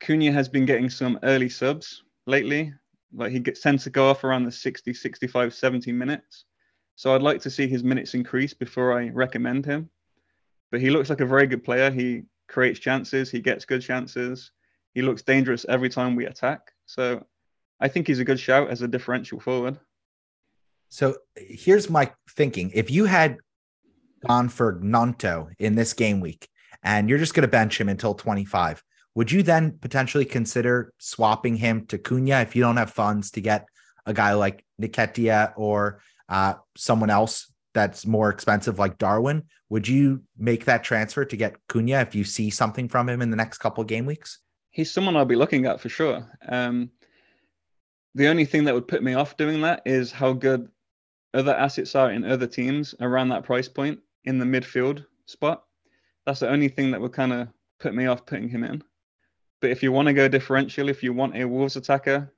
[0.00, 2.72] Cunha has been getting some early subs lately.
[3.12, 6.44] Like he gets, tends to go off around the 60, 65, 70 minutes.
[6.96, 9.90] So I'd like to see his minutes increase before I recommend him.
[10.70, 11.90] But he looks like a very good player.
[11.90, 14.52] He creates chances, he gets good chances.
[14.94, 16.72] He looks dangerous every time we attack.
[16.86, 17.24] So
[17.80, 19.78] I think he's a good shout as a differential forward.
[20.88, 22.72] So here's my thinking.
[22.74, 23.38] If you had
[24.26, 26.48] gone for Gnonto in this game week
[26.82, 28.82] and you're just going to bench him until 25,
[29.14, 33.40] would you then potentially consider swapping him to Cunha if you don't have funds to
[33.40, 33.66] get
[34.06, 39.44] a guy like Nketiah or uh, someone else that's more expensive like Darwin?
[39.68, 43.30] Would you make that transfer to get Cunha if you see something from him in
[43.30, 44.38] the next couple game weeks?
[44.70, 46.26] He's someone I'll be looking at for sure.
[46.48, 46.90] Um,
[48.14, 50.68] the only thing that would put me off doing that is how good
[51.34, 55.64] other assets are in other teams around that price point in the midfield spot.
[56.26, 57.48] That's the only thing that would kind of
[57.78, 58.82] put me off putting him in.
[59.60, 62.32] But if you want to go differential, if you want a Wolves attacker,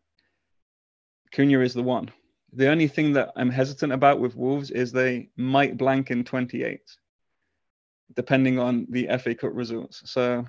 [1.33, 2.11] Cunha is the one.
[2.53, 6.81] The only thing that I'm hesitant about with Wolves is they might blank in 28,
[8.15, 10.03] depending on the FA Cup results.
[10.11, 10.45] So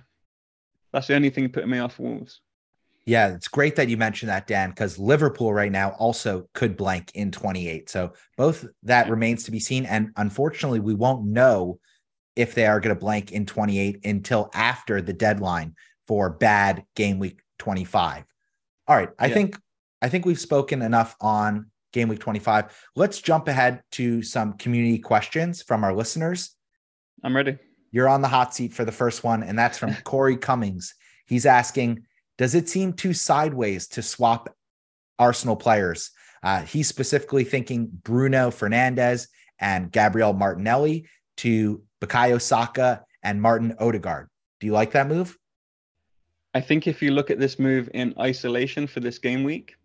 [0.92, 2.42] that's the only thing putting me off Wolves.
[3.06, 7.12] Yeah, it's great that you mentioned that, Dan, because Liverpool right now also could blank
[7.16, 7.90] in 28.
[7.90, 9.86] So both that remains to be seen.
[9.86, 11.80] And unfortunately, we won't know
[12.36, 15.76] if they are going to blank in 28 until after the deadline
[16.08, 18.26] for bad game week 25.
[18.88, 19.10] All right.
[19.18, 19.34] I yeah.
[19.34, 19.60] think
[20.02, 22.76] I think we've spoken enough on game week 25.
[22.96, 26.56] Let's jump ahead to some community questions from our listeners.
[27.24, 27.58] I'm ready.
[27.92, 30.94] You're on the hot seat for the first one, and that's from Corey Cummings.
[31.26, 32.06] He's asking
[32.38, 34.54] does it seem too sideways to swap
[35.20, 36.10] Arsenal players?
[36.42, 39.28] Uh, he's specifically thinking Bruno Fernandes
[39.60, 44.30] and Gabriel Martinelli to Bukayo Saka and Martin Odegaard.
[44.60, 45.38] Do you like that move?
[46.54, 49.76] I think if you look at this move in isolation for this game week,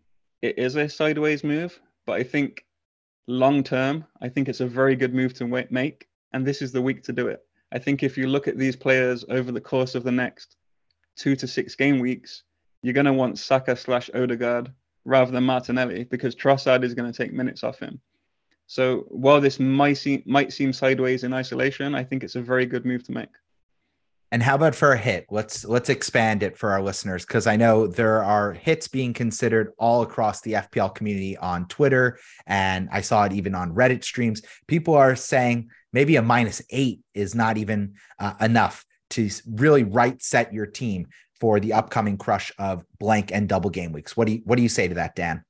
[0.41, 1.79] it is a sideways move.
[2.05, 2.65] But I think
[3.27, 6.07] long term, I think it's a very good move to make.
[6.31, 7.43] And this is the week to do it.
[7.71, 10.57] I think if you look at these players over the course of the next
[11.15, 12.43] two to six game weeks,
[12.83, 14.71] you're going to want Saka slash Odegaard
[15.05, 17.99] rather than Martinelli because Trossard is going to take minutes off him.
[18.67, 22.67] So while this might seem, might seem sideways in isolation, I think it's a very
[22.67, 23.29] good move to make.
[24.31, 25.25] And how about for a hit?
[25.31, 29.73] Let's let's expand it for our listeners because I know there are hits being considered
[29.79, 34.43] all across the FPL community on Twitter, and I saw it even on Reddit streams.
[34.67, 40.21] People are saying maybe a minus eight is not even uh, enough to really right
[40.21, 41.07] set your team
[41.39, 44.15] for the upcoming crush of blank and double game weeks.
[44.15, 45.43] What do you what do you say to that, Dan?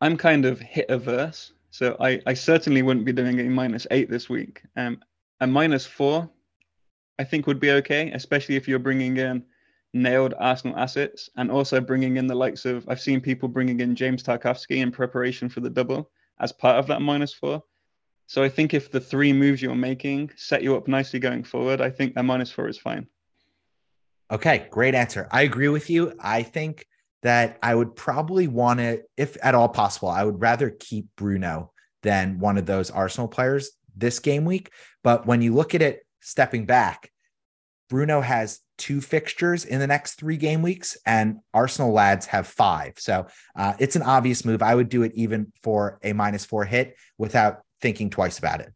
[0.00, 4.10] I'm kind of hit averse, so I, I certainly wouldn't be doing a minus eight
[4.10, 4.62] this week.
[4.76, 4.98] Um,
[5.40, 6.28] a minus four,
[7.20, 9.44] I think would be okay, especially if you're bringing in
[9.92, 13.94] nailed Arsenal assets and also bringing in the likes of I've seen people bringing in
[13.94, 16.10] James Tarkowski in preparation for the double
[16.40, 17.62] as part of that minus four.
[18.26, 21.82] So I think if the three moves you're making set you up nicely going forward,
[21.82, 23.06] I think a minus four is fine.
[24.30, 25.28] Okay, great answer.
[25.30, 26.14] I agree with you.
[26.20, 26.86] I think
[27.22, 31.72] that I would probably want to, if at all possible, I would rather keep Bruno
[32.00, 34.70] than one of those Arsenal players this game week.
[35.02, 37.10] But when you look at it stepping back,
[37.88, 42.94] Bruno has two fixtures in the next three game weeks, and Arsenal lads have five.
[42.98, 44.62] So uh, it's an obvious move.
[44.62, 48.72] I would do it even for a minus four hit without thinking twice about it.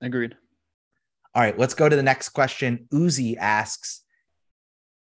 [0.00, 0.36] Agreed.
[1.34, 2.86] All right, let's go to the next question.
[2.92, 4.02] Uzi asks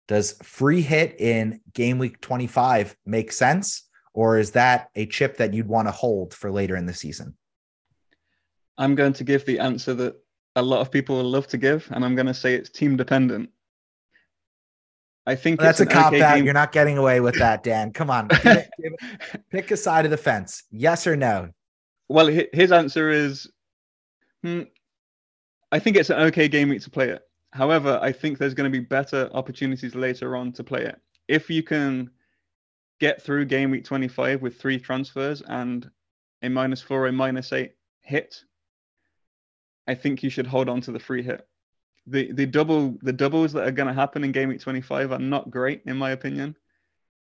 [0.08, 3.84] Does free hit in game week 25 make sense?
[4.14, 7.38] Or is that a chip that you'd want to hold for later in the season?
[8.78, 10.16] I'm going to give the answer that
[10.58, 12.98] a lot of people will love to give, and I'm going to say it's team
[12.98, 13.52] dependent.
[15.28, 16.36] I think well, that's a cop okay out.
[16.36, 16.46] Game.
[16.46, 17.94] You're not getting away with that, Dan.
[17.94, 18.28] Come on,
[19.52, 20.64] pick a side of the fence.
[20.72, 21.50] Yes or no?
[22.10, 23.48] Well, his answer is,
[24.42, 24.62] hmm,
[25.72, 27.22] I think it's an okay game week to play it.
[27.52, 31.00] However, I think there's going to be better opportunities later on to play it.
[31.28, 32.10] If you can
[33.00, 35.90] get through game week 25 with three transfers and
[36.42, 38.44] a minus four, a minus eight hit,
[39.88, 41.48] I think you should hold on to the free hit.
[42.06, 45.20] The the double the doubles that are going to happen in game week 25 are
[45.20, 46.56] not great in my opinion,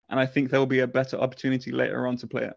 [0.09, 2.53] and I think there will be a better opportunity later on to play it.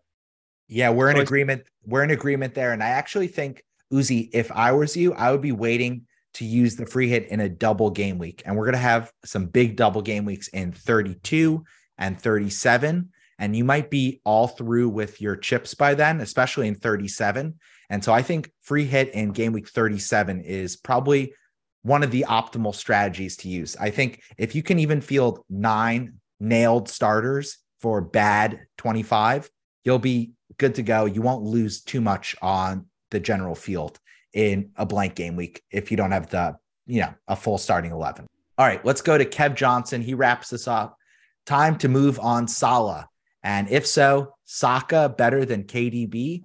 [0.69, 1.65] Yeah, we're in so agreement.
[1.85, 5.43] We're in agreement there, and I actually think Uzi, if I was you, I would
[5.43, 8.73] be waiting to use the free hit in a double game week, and we're going
[8.73, 11.65] to have some big double game weeks in 32
[11.99, 16.75] and 37 and you might be all through with your chips by then, especially in
[16.75, 17.59] 37.
[17.91, 21.35] And so I think free hit in game week 37 is probably
[21.83, 23.77] one of the optimal strategies to use.
[23.77, 29.51] I think if you can even field nine nailed starters for bad 25,
[29.85, 31.05] you'll be good to go.
[31.05, 34.01] You won't lose too much on the general field
[34.33, 36.57] in a blank game week if you don't have the,
[36.87, 38.27] you know, a full starting 11.
[38.59, 40.03] All right, let's go to Kev Johnson.
[40.03, 40.97] He wraps this up.
[41.45, 43.09] Time to move on Salah.
[43.43, 46.43] And if so, Saka better than KDB?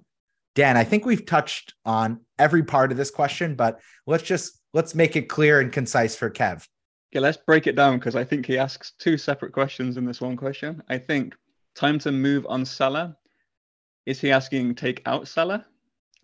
[0.54, 4.94] Dan, I think we've touched on every part of this question, but let's just let's
[4.94, 6.66] make it clear and concise for Kev.
[7.12, 10.20] Okay, let's break it down because I think he asks two separate questions in this
[10.20, 10.82] one question.
[10.88, 11.34] I think
[11.74, 13.16] time to move on Salah.
[14.04, 15.64] Is he asking take out Salah?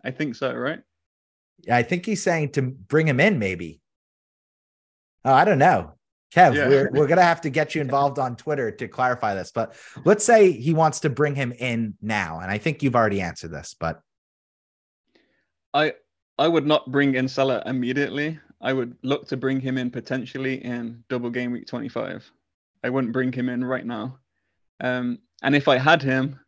[0.03, 0.79] I think so, right?
[1.59, 3.81] Yeah, I think he's saying to bring him in, maybe.
[5.25, 5.93] Oh, I don't know.
[6.33, 6.67] Kev, yeah.
[6.67, 9.51] we're, we're going to have to get you involved on Twitter to clarify this.
[9.51, 9.75] But
[10.05, 12.39] let's say he wants to bring him in now.
[12.39, 14.01] And I think you've already answered this, but.
[15.73, 15.93] I
[16.37, 18.39] I would not bring in Salah immediately.
[18.61, 22.29] I would look to bring him in potentially in double game week 25.
[22.83, 24.17] I wouldn't bring him in right now.
[24.81, 26.39] Um, and if I had him,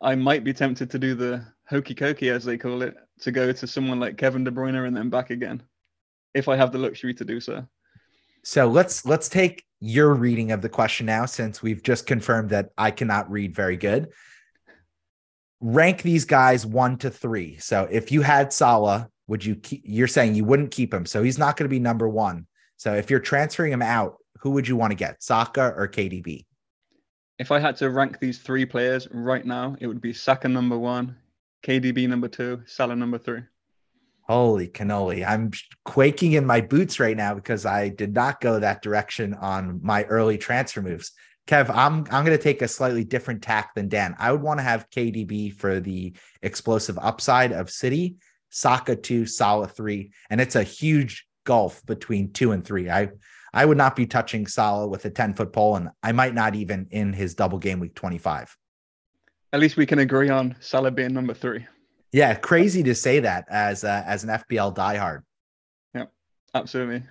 [0.00, 3.52] I might be tempted to do the hokey cokey, as they call it, to go
[3.52, 5.62] to someone like Kevin De Bruyne and then back again,
[6.34, 7.66] if I have the luxury to do so.
[8.44, 12.70] So let's let's take your reading of the question now, since we've just confirmed that
[12.76, 14.08] I cannot read very good.
[15.62, 17.56] Rank these guys one to three.
[17.58, 21.22] So if you had Salah would you keep you're saying you wouldn't keep him so
[21.22, 22.46] he's not going to be number one
[22.76, 26.44] so if you're transferring him out who would you want to get Saka or KDB
[27.38, 30.78] if I had to rank these three players right now it would be Saka number
[30.78, 31.16] one
[31.64, 33.42] KDB number two Salah number three
[34.28, 35.28] Holy cannoli.
[35.28, 35.50] I'm
[35.84, 40.04] quaking in my boots right now because I did not go that direction on my
[40.04, 41.10] early transfer moves.
[41.52, 44.16] Kev, I'm I'm going to take a slightly different tack than Dan.
[44.18, 48.16] I would want to have KDB for the explosive upside of City
[48.48, 52.88] Saka two, Salah three, and it's a huge gulf between two and three.
[52.88, 53.10] I
[53.52, 56.54] I would not be touching Salah with a 10 foot pole, and I might not
[56.54, 58.56] even in his double game week 25.
[59.52, 61.66] At least we can agree on Salah being number three.
[62.12, 65.20] Yeah, crazy to say that as uh, as an FPL diehard.
[65.94, 66.06] Yeah,
[66.54, 67.02] absolutely.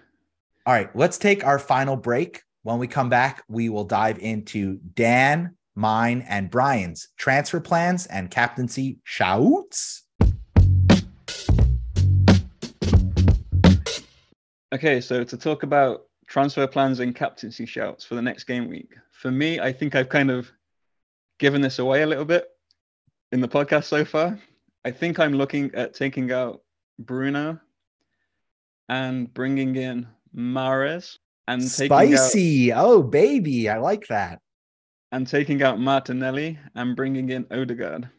[0.65, 2.41] All right, let's take our final break.
[2.63, 8.29] When we come back, we will dive into Dan, mine, and Brian's transfer plans and
[8.29, 10.03] captaincy shouts.
[14.71, 18.93] Okay, so to talk about transfer plans and captaincy shouts for the next game week.
[19.11, 20.51] For me, I think I've kind of
[21.39, 22.45] given this away a little bit
[23.31, 24.37] in the podcast so far.
[24.85, 26.61] I think I'm looking at taking out
[26.99, 27.59] Bruno
[28.87, 32.71] and bringing in Mahrez and spicy.
[32.71, 34.39] Out, oh, baby, I like that.
[35.11, 38.09] And taking out Martinelli and bringing in Odegaard.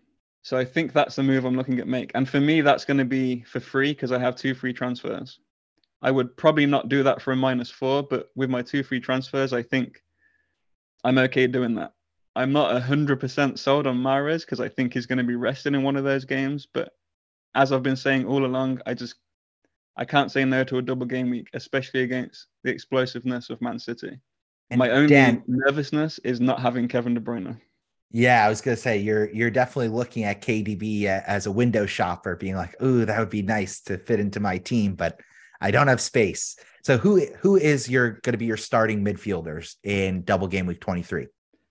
[0.42, 2.10] So I think that's the move I'm looking at make.
[2.14, 5.38] And for me, that's going to be for free because I have two free transfers.
[6.02, 9.00] I would probably not do that for a minus four, but with my two free
[9.00, 10.02] transfers, I think
[11.04, 11.92] I'm okay doing that.
[12.34, 15.82] I'm not 100% sold on Mahrez because I think he's going to be rested in
[15.82, 16.66] one of those games.
[16.72, 16.92] But
[17.54, 19.14] as I've been saying all along, I just
[19.96, 23.78] I can't say no to a double game week, especially against the explosiveness of Man
[23.78, 24.18] City.
[24.70, 27.60] And my only Dan, nervousness is not having Kevin De Bruyne.
[28.10, 31.86] Yeah, I was gonna say you're you're definitely looking at KDB uh, as a window
[31.86, 35.20] shopper, being like, "Ooh, that would be nice to fit into my team," but
[35.60, 36.56] I don't have space.
[36.82, 40.80] So who who is your going to be your starting midfielders in double game week
[40.80, 41.28] 23?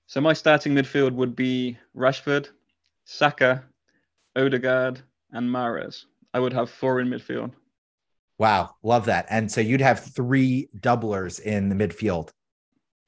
[0.07, 2.49] So my starting midfield would be Rashford,
[3.05, 3.63] Saka,
[4.35, 6.05] Odegaard, and Mahrez.
[6.33, 7.51] I would have four in midfield.
[8.41, 9.27] Wow, love that.
[9.29, 12.31] And so you'd have three doublers in the midfield.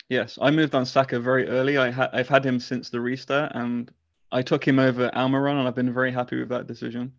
[0.08, 1.76] Yes, I moved on Saka very early.
[1.76, 3.92] I ha- I've had him since the restart, and
[4.32, 7.14] I took him over Almiron, and I've been very happy with that decision.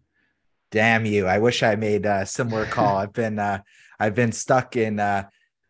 [0.71, 1.27] Damn you!
[1.27, 2.99] I wish I made a similar call.
[2.99, 3.63] I've been uh,
[3.99, 5.25] I've been stuck in uh,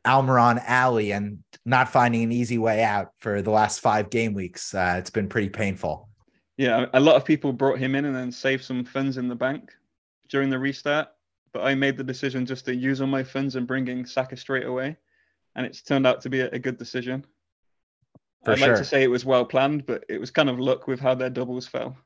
[0.07, 4.75] Almiron Alley and not finding an easy way out for the last five game weeks.
[4.75, 6.11] Uh, it's been pretty painful.
[6.59, 9.35] Yeah, a lot of people brought him in and then saved some funds in the
[9.35, 9.73] bank
[10.29, 11.09] during the restart.
[11.55, 14.67] But I made the decision just to use all my funds and bringing Saka straight
[14.67, 14.97] away,
[15.57, 17.25] and it's turned out to be a, a good decision.
[18.45, 18.69] For I'd sure.
[18.69, 21.15] like to say it was well planned, but it was kind of luck with how
[21.15, 21.97] their doubles fell.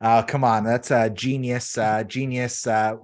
[0.00, 0.62] Oh, come on.
[0.62, 2.96] That's a genius, uh, genius, uh,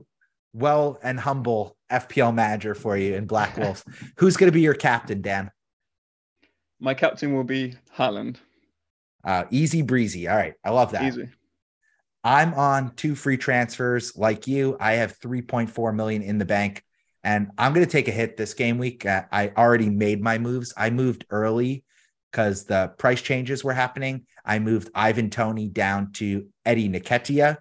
[0.52, 3.84] well and humble FPL manager for you in Black Wolf.
[4.18, 5.50] Who's going to be your captain, Dan?
[6.78, 8.36] My captain will be Haaland.
[9.24, 10.28] Uh, easy breezy.
[10.28, 10.54] All right.
[10.64, 11.04] I love that.
[11.04, 11.28] Easy.
[12.24, 14.76] I'm on two free transfers like you.
[14.78, 16.84] I have 3.4 million in the bank
[17.24, 19.06] and I'm going to take a hit this game week.
[19.06, 20.72] Uh, I already made my moves.
[20.76, 21.84] I moved early
[22.30, 24.26] because the price changes were happening.
[24.44, 27.58] I moved Ivan Toney down to Eddie Nketiah.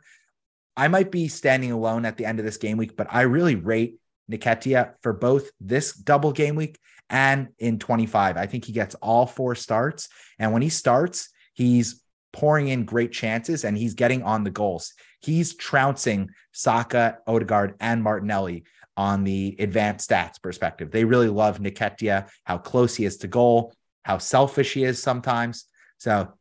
[0.78, 3.55] I might be standing alone at the end of this game week, but I really
[3.55, 3.97] rate
[4.32, 8.38] Nketiah for both this double game week and in 25.
[8.38, 10.07] I think he gets all four starts.
[10.39, 12.01] And when he starts, he's
[12.34, 14.94] pouring in great chances and he's getting on the goals.
[15.20, 18.64] He's trouncing Saka, Odegaard, and Martinelli
[18.98, 20.92] on the advanced stats perspective.
[20.92, 23.74] They really love Nketiah, how close he is to goal,
[24.04, 25.66] how selfish he is sometimes.
[25.98, 26.34] So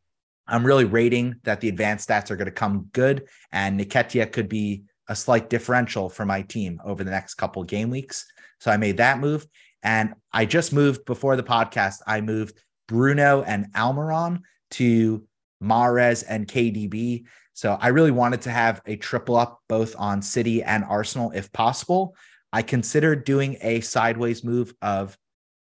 [0.47, 4.49] I'm really rating that the advanced stats are going to come good, and Nketiah could
[4.49, 8.25] be a slight differential for my team over the next couple game weeks.
[8.59, 9.45] So I made that move.
[9.83, 15.25] And I just moved before the podcast, I moved Bruno and Almiron to
[15.61, 17.25] Mahrez and KDB.
[17.53, 21.51] So I really wanted to have a triple up both on City and Arsenal if
[21.51, 22.15] possible.
[22.53, 25.17] I considered doing a sideways move of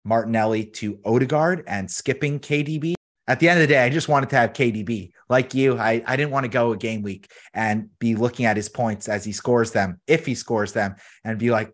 [0.04, 2.94] Martinelli to Odegaard and skipping KDB.
[3.26, 5.12] At the end of the day, I just wanted to have KDB.
[5.28, 8.56] Like you, I, I didn't want to go a game week and be looking at
[8.56, 11.72] his points as he scores them, if he scores them, and be like,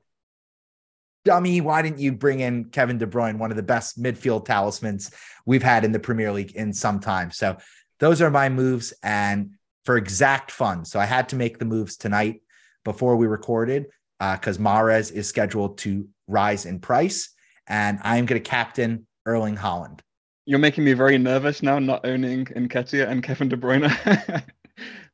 [1.25, 5.11] dummy, why didn't you bring in Kevin De Bruyne, one of the best midfield talismans
[5.47, 7.31] we've had in the Premier League in some time?
[7.31, 7.57] So
[8.01, 9.51] those are my moves and
[9.85, 10.85] for exact fun.
[10.85, 12.43] So I had to make the moves tonight
[12.85, 13.87] before we recorded
[14.19, 17.31] because uh, Mahrez is scheduled to rise in price.
[17.67, 20.01] And I'm going to captain Erling Haaland.
[20.47, 23.83] You're making me very nervous now, not owning Nketiah and Kevin De Bruyne.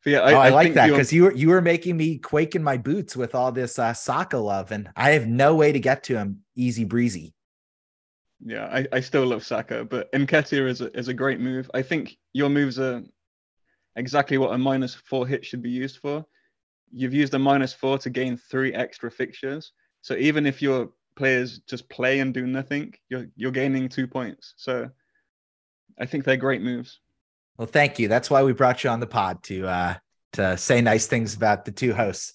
[0.05, 2.57] yeah, I, oh, I, I like that because you were you were making me quake
[2.57, 5.79] in my boots with all this uh, Saka love, and I have no way to
[5.79, 7.33] get to him easy breezy.
[8.45, 11.71] Yeah, I, I still love Saka, but Nketiah is a, is a great move.
[11.75, 13.03] I think your moves are
[13.97, 16.25] exactly what a minus four hit should be used for.
[16.91, 19.73] You've used a minus four to gain three extra fixtures.
[20.01, 24.55] So even if your players just play and do nothing, you're you're gaining two points.
[24.57, 24.89] So
[25.99, 27.01] I think they're great moves.
[27.59, 28.09] Well, thank you.
[28.09, 29.95] That's why we brought you on the pod to uh
[30.33, 32.33] to say nice things about the two hosts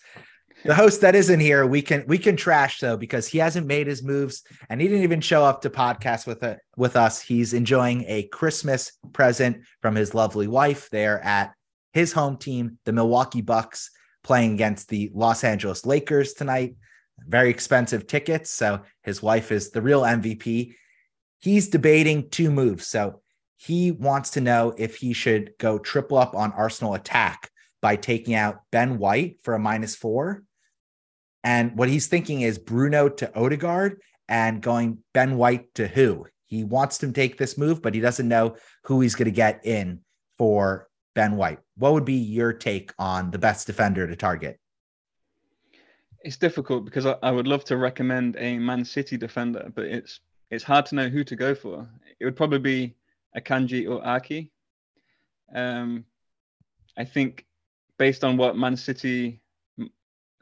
[0.66, 3.86] the host that isn't here, we can we can trash though because he hasn't made
[3.86, 7.22] his moves and he didn't even show up to podcast with it with us.
[7.22, 10.89] He's enjoying a Christmas present from his lovely wife.
[10.89, 11.53] They're at
[11.93, 13.91] his home team, the Milwaukee Bucks,
[14.24, 16.76] playing against the Los Angeles Lakers tonight.
[17.20, 20.74] Very expensive tickets, so his wife is the real MVP.
[21.39, 22.88] He's debating two moves.
[22.88, 23.22] So
[23.55, 27.51] he wants to know if he should go triple up on Arsenal attack
[27.82, 30.43] by taking out Ben White for a minus four
[31.46, 36.26] and what he's thinking is Bruno to Odegaard and going Ben White to who?
[36.48, 39.64] He wants to take this move, but he doesn't know who he's going to get
[39.64, 40.00] in
[40.39, 41.60] for Ben White.
[41.78, 44.60] What would be your take on the best defender to target?
[46.24, 50.22] It's difficult because I, I would love to recommend a Man City defender, but it's
[50.50, 51.88] it's hard to know who to go for.
[52.20, 52.96] It would probably be
[53.38, 54.52] Akanji or Ake.
[55.54, 56.06] Um,
[56.98, 57.46] I think
[58.00, 59.41] based on what Man City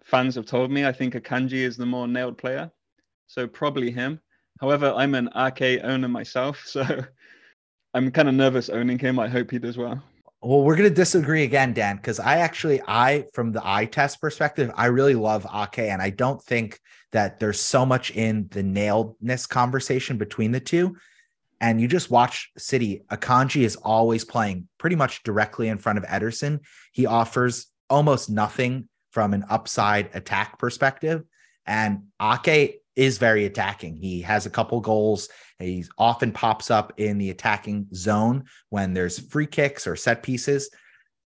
[0.03, 0.85] fans have told me.
[0.85, 2.71] I think Akanji is the more nailed player,
[3.27, 4.19] so probably him.
[4.59, 6.85] However, I'm an Ake owner myself, so
[7.93, 9.19] I'm kind of nervous owning him.
[9.19, 10.01] I hope he does well.
[10.41, 14.19] Well, we're going to disagree again, Dan, because I actually, I, from the eye test
[14.19, 15.79] perspective, I really love Ake.
[15.79, 16.81] And I don't think
[17.13, 20.97] that there's so much in the nailedness conversation between the two.
[21.61, 26.03] And you just watch City, Akanji is always playing pretty much directly in front of
[26.03, 26.59] Ederson.
[26.91, 31.23] He offers almost nothing from an upside attack perspective.
[31.65, 33.95] And Ake is very attacking.
[33.95, 35.29] He has a couple goals.
[35.59, 40.69] He often pops up in the attacking zone when there's free kicks or set pieces.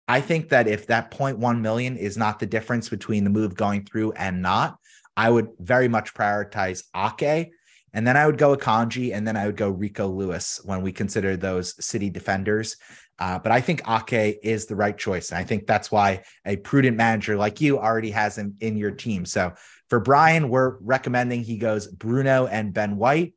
[0.07, 3.85] I think that if that 0.1 million is not the difference between the move going
[3.85, 4.79] through and not,
[5.17, 7.53] I would very much prioritize Ake.
[7.93, 10.93] And then I would go Akanji and then I would go Rico Lewis when we
[10.93, 12.77] consider those city defenders.
[13.19, 15.31] Uh, but I think Ake is the right choice.
[15.31, 18.93] And I think that's why a prudent manager like you already has him in your
[18.93, 19.25] team.
[19.25, 19.53] So
[19.89, 23.35] for Brian, we're recommending he goes Bruno and Ben White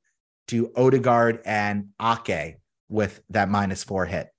[0.49, 2.57] to Odegaard and Ake
[2.89, 4.29] with that minus four hit.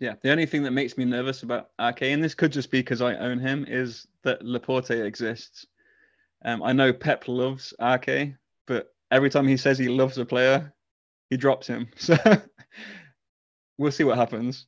[0.00, 2.80] Yeah, the only thing that makes me nervous about Ake, and this could just be
[2.80, 5.66] because I own him, is that Laporte exists.
[6.44, 8.34] Um, I know Pep loves Ake,
[8.66, 10.72] but every time he says he loves a player,
[11.28, 11.88] he drops him.
[11.96, 12.16] So
[13.78, 14.66] we'll see what happens.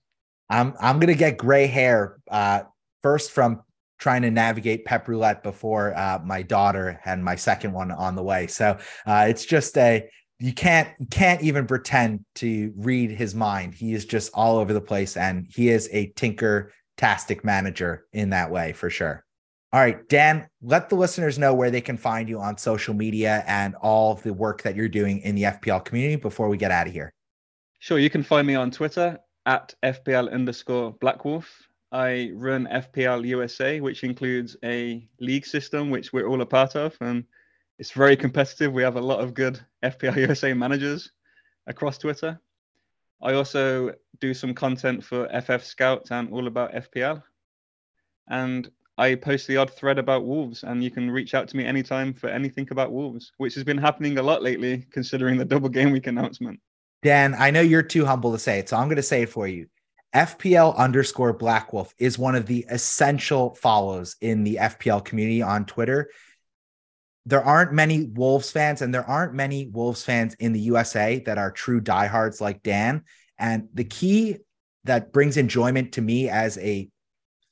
[0.52, 2.62] I'm I'm gonna get gray hair uh,
[3.02, 3.62] first from
[3.98, 8.22] trying to navigate pep roulette before uh, my daughter and my second one on the
[8.22, 8.46] way.
[8.48, 8.76] So
[9.06, 13.74] uh, it's just a you can't you can't even pretend to read his mind.
[13.74, 18.30] He is just all over the place, and he is a tinker tastic manager in
[18.30, 19.24] that way for sure.
[19.72, 23.42] All right, Dan, let the listeners know where they can find you on social media
[23.46, 26.86] and all the work that you're doing in the FPL community before we get out
[26.86, 27.10] of here.
[27.78, 31.46] Sure, you can find me on Twitter at FPL underscore Blackwolf.
[31.90, 36.96] I run FPL USA, which includes a league system, which we're all a part of.
[37.00, 37.24] And
[37.78, 38.72] it's very competitive.
[38.72, 41.10] We have a lot of good FPL USA managers
[41.66, 42.40] across Twitter.
[43.20, 47.22] I also do some content for FF Scouts and all about FPL.
[48.28, 51.64] And I post the odd thread about Wolves, and you can reach out to me
[51.64, 55.68] anytime for anything about Wolves, which has been happening a lot lately, considering the double
[55.68, 56.60] game week announcement.
[57.02, 59.28] Dan, I know you're too humble to say it, so I'm going to say it
[59.28, 59.66] for you.
[60.14, 65.64] FPL underscore Black Wolf is one of the essential follows in the FPL community on
[65.64, 66.10] Twitter.
[67.24, 71.38] There aren't many Wolves fans, and there aren't many Wolves fans in the USA that
[71.38, 73.04] are true diehards like Dan.
[73.38, 74.38] And the key
[74.84, 76.88] that brings enjoyment to me as a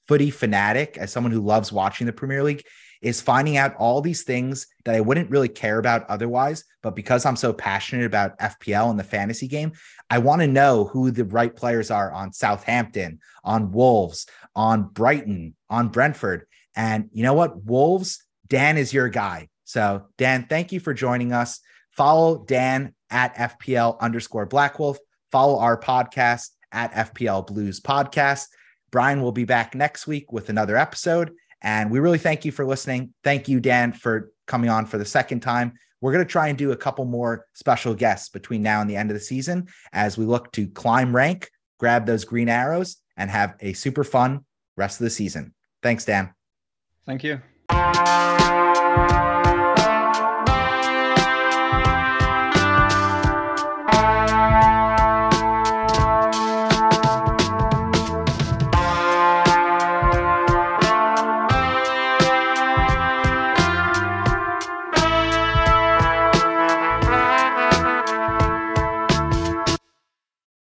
[0.06, 2.64] footy fanatic, as someone who loves watching the Premier League,
[3.02, 6.64] is finding out all these things that I wouldn't really care about otherwise.
[6.82, 9.72] But because I'm so passionate about FPL and the fantasy game,
[10.10, 15.54] I want to know who the right players are on Southampton, on Wolves, on Brighton,
[15.68, 16.46] on Brentford.
[16.76, 17.64] And you know what?
[17.64, 19.48] Wolves, Dan is your guy.
[19.64, 21.60] So, Dan, thank you for joining us.
[21.92, 24.98] Follow Dan at FPL underscore Black Wolf.
[25.30, 28.46] Follow our podcast at FPL Blues Podcast.
[28.90, 31.32] Brian will be back next week with another episode.
[31.62, 33.12] And we really thank you for listening.
[33.22, 35.74] Thank you, Dan, for coming on for the second time.
[36.00, 38.96] We're going to try and do a couple more special guests between now and the
[38.96, 43.30] end of the season as we look to climb rank, grab those green arrows, and
[43.30, 44.44] have a super fun
[44.76, 45.54] rest of the season.
[45.82, 46.32] Thanks, Dan.
[47.04, 47.40] Thank you.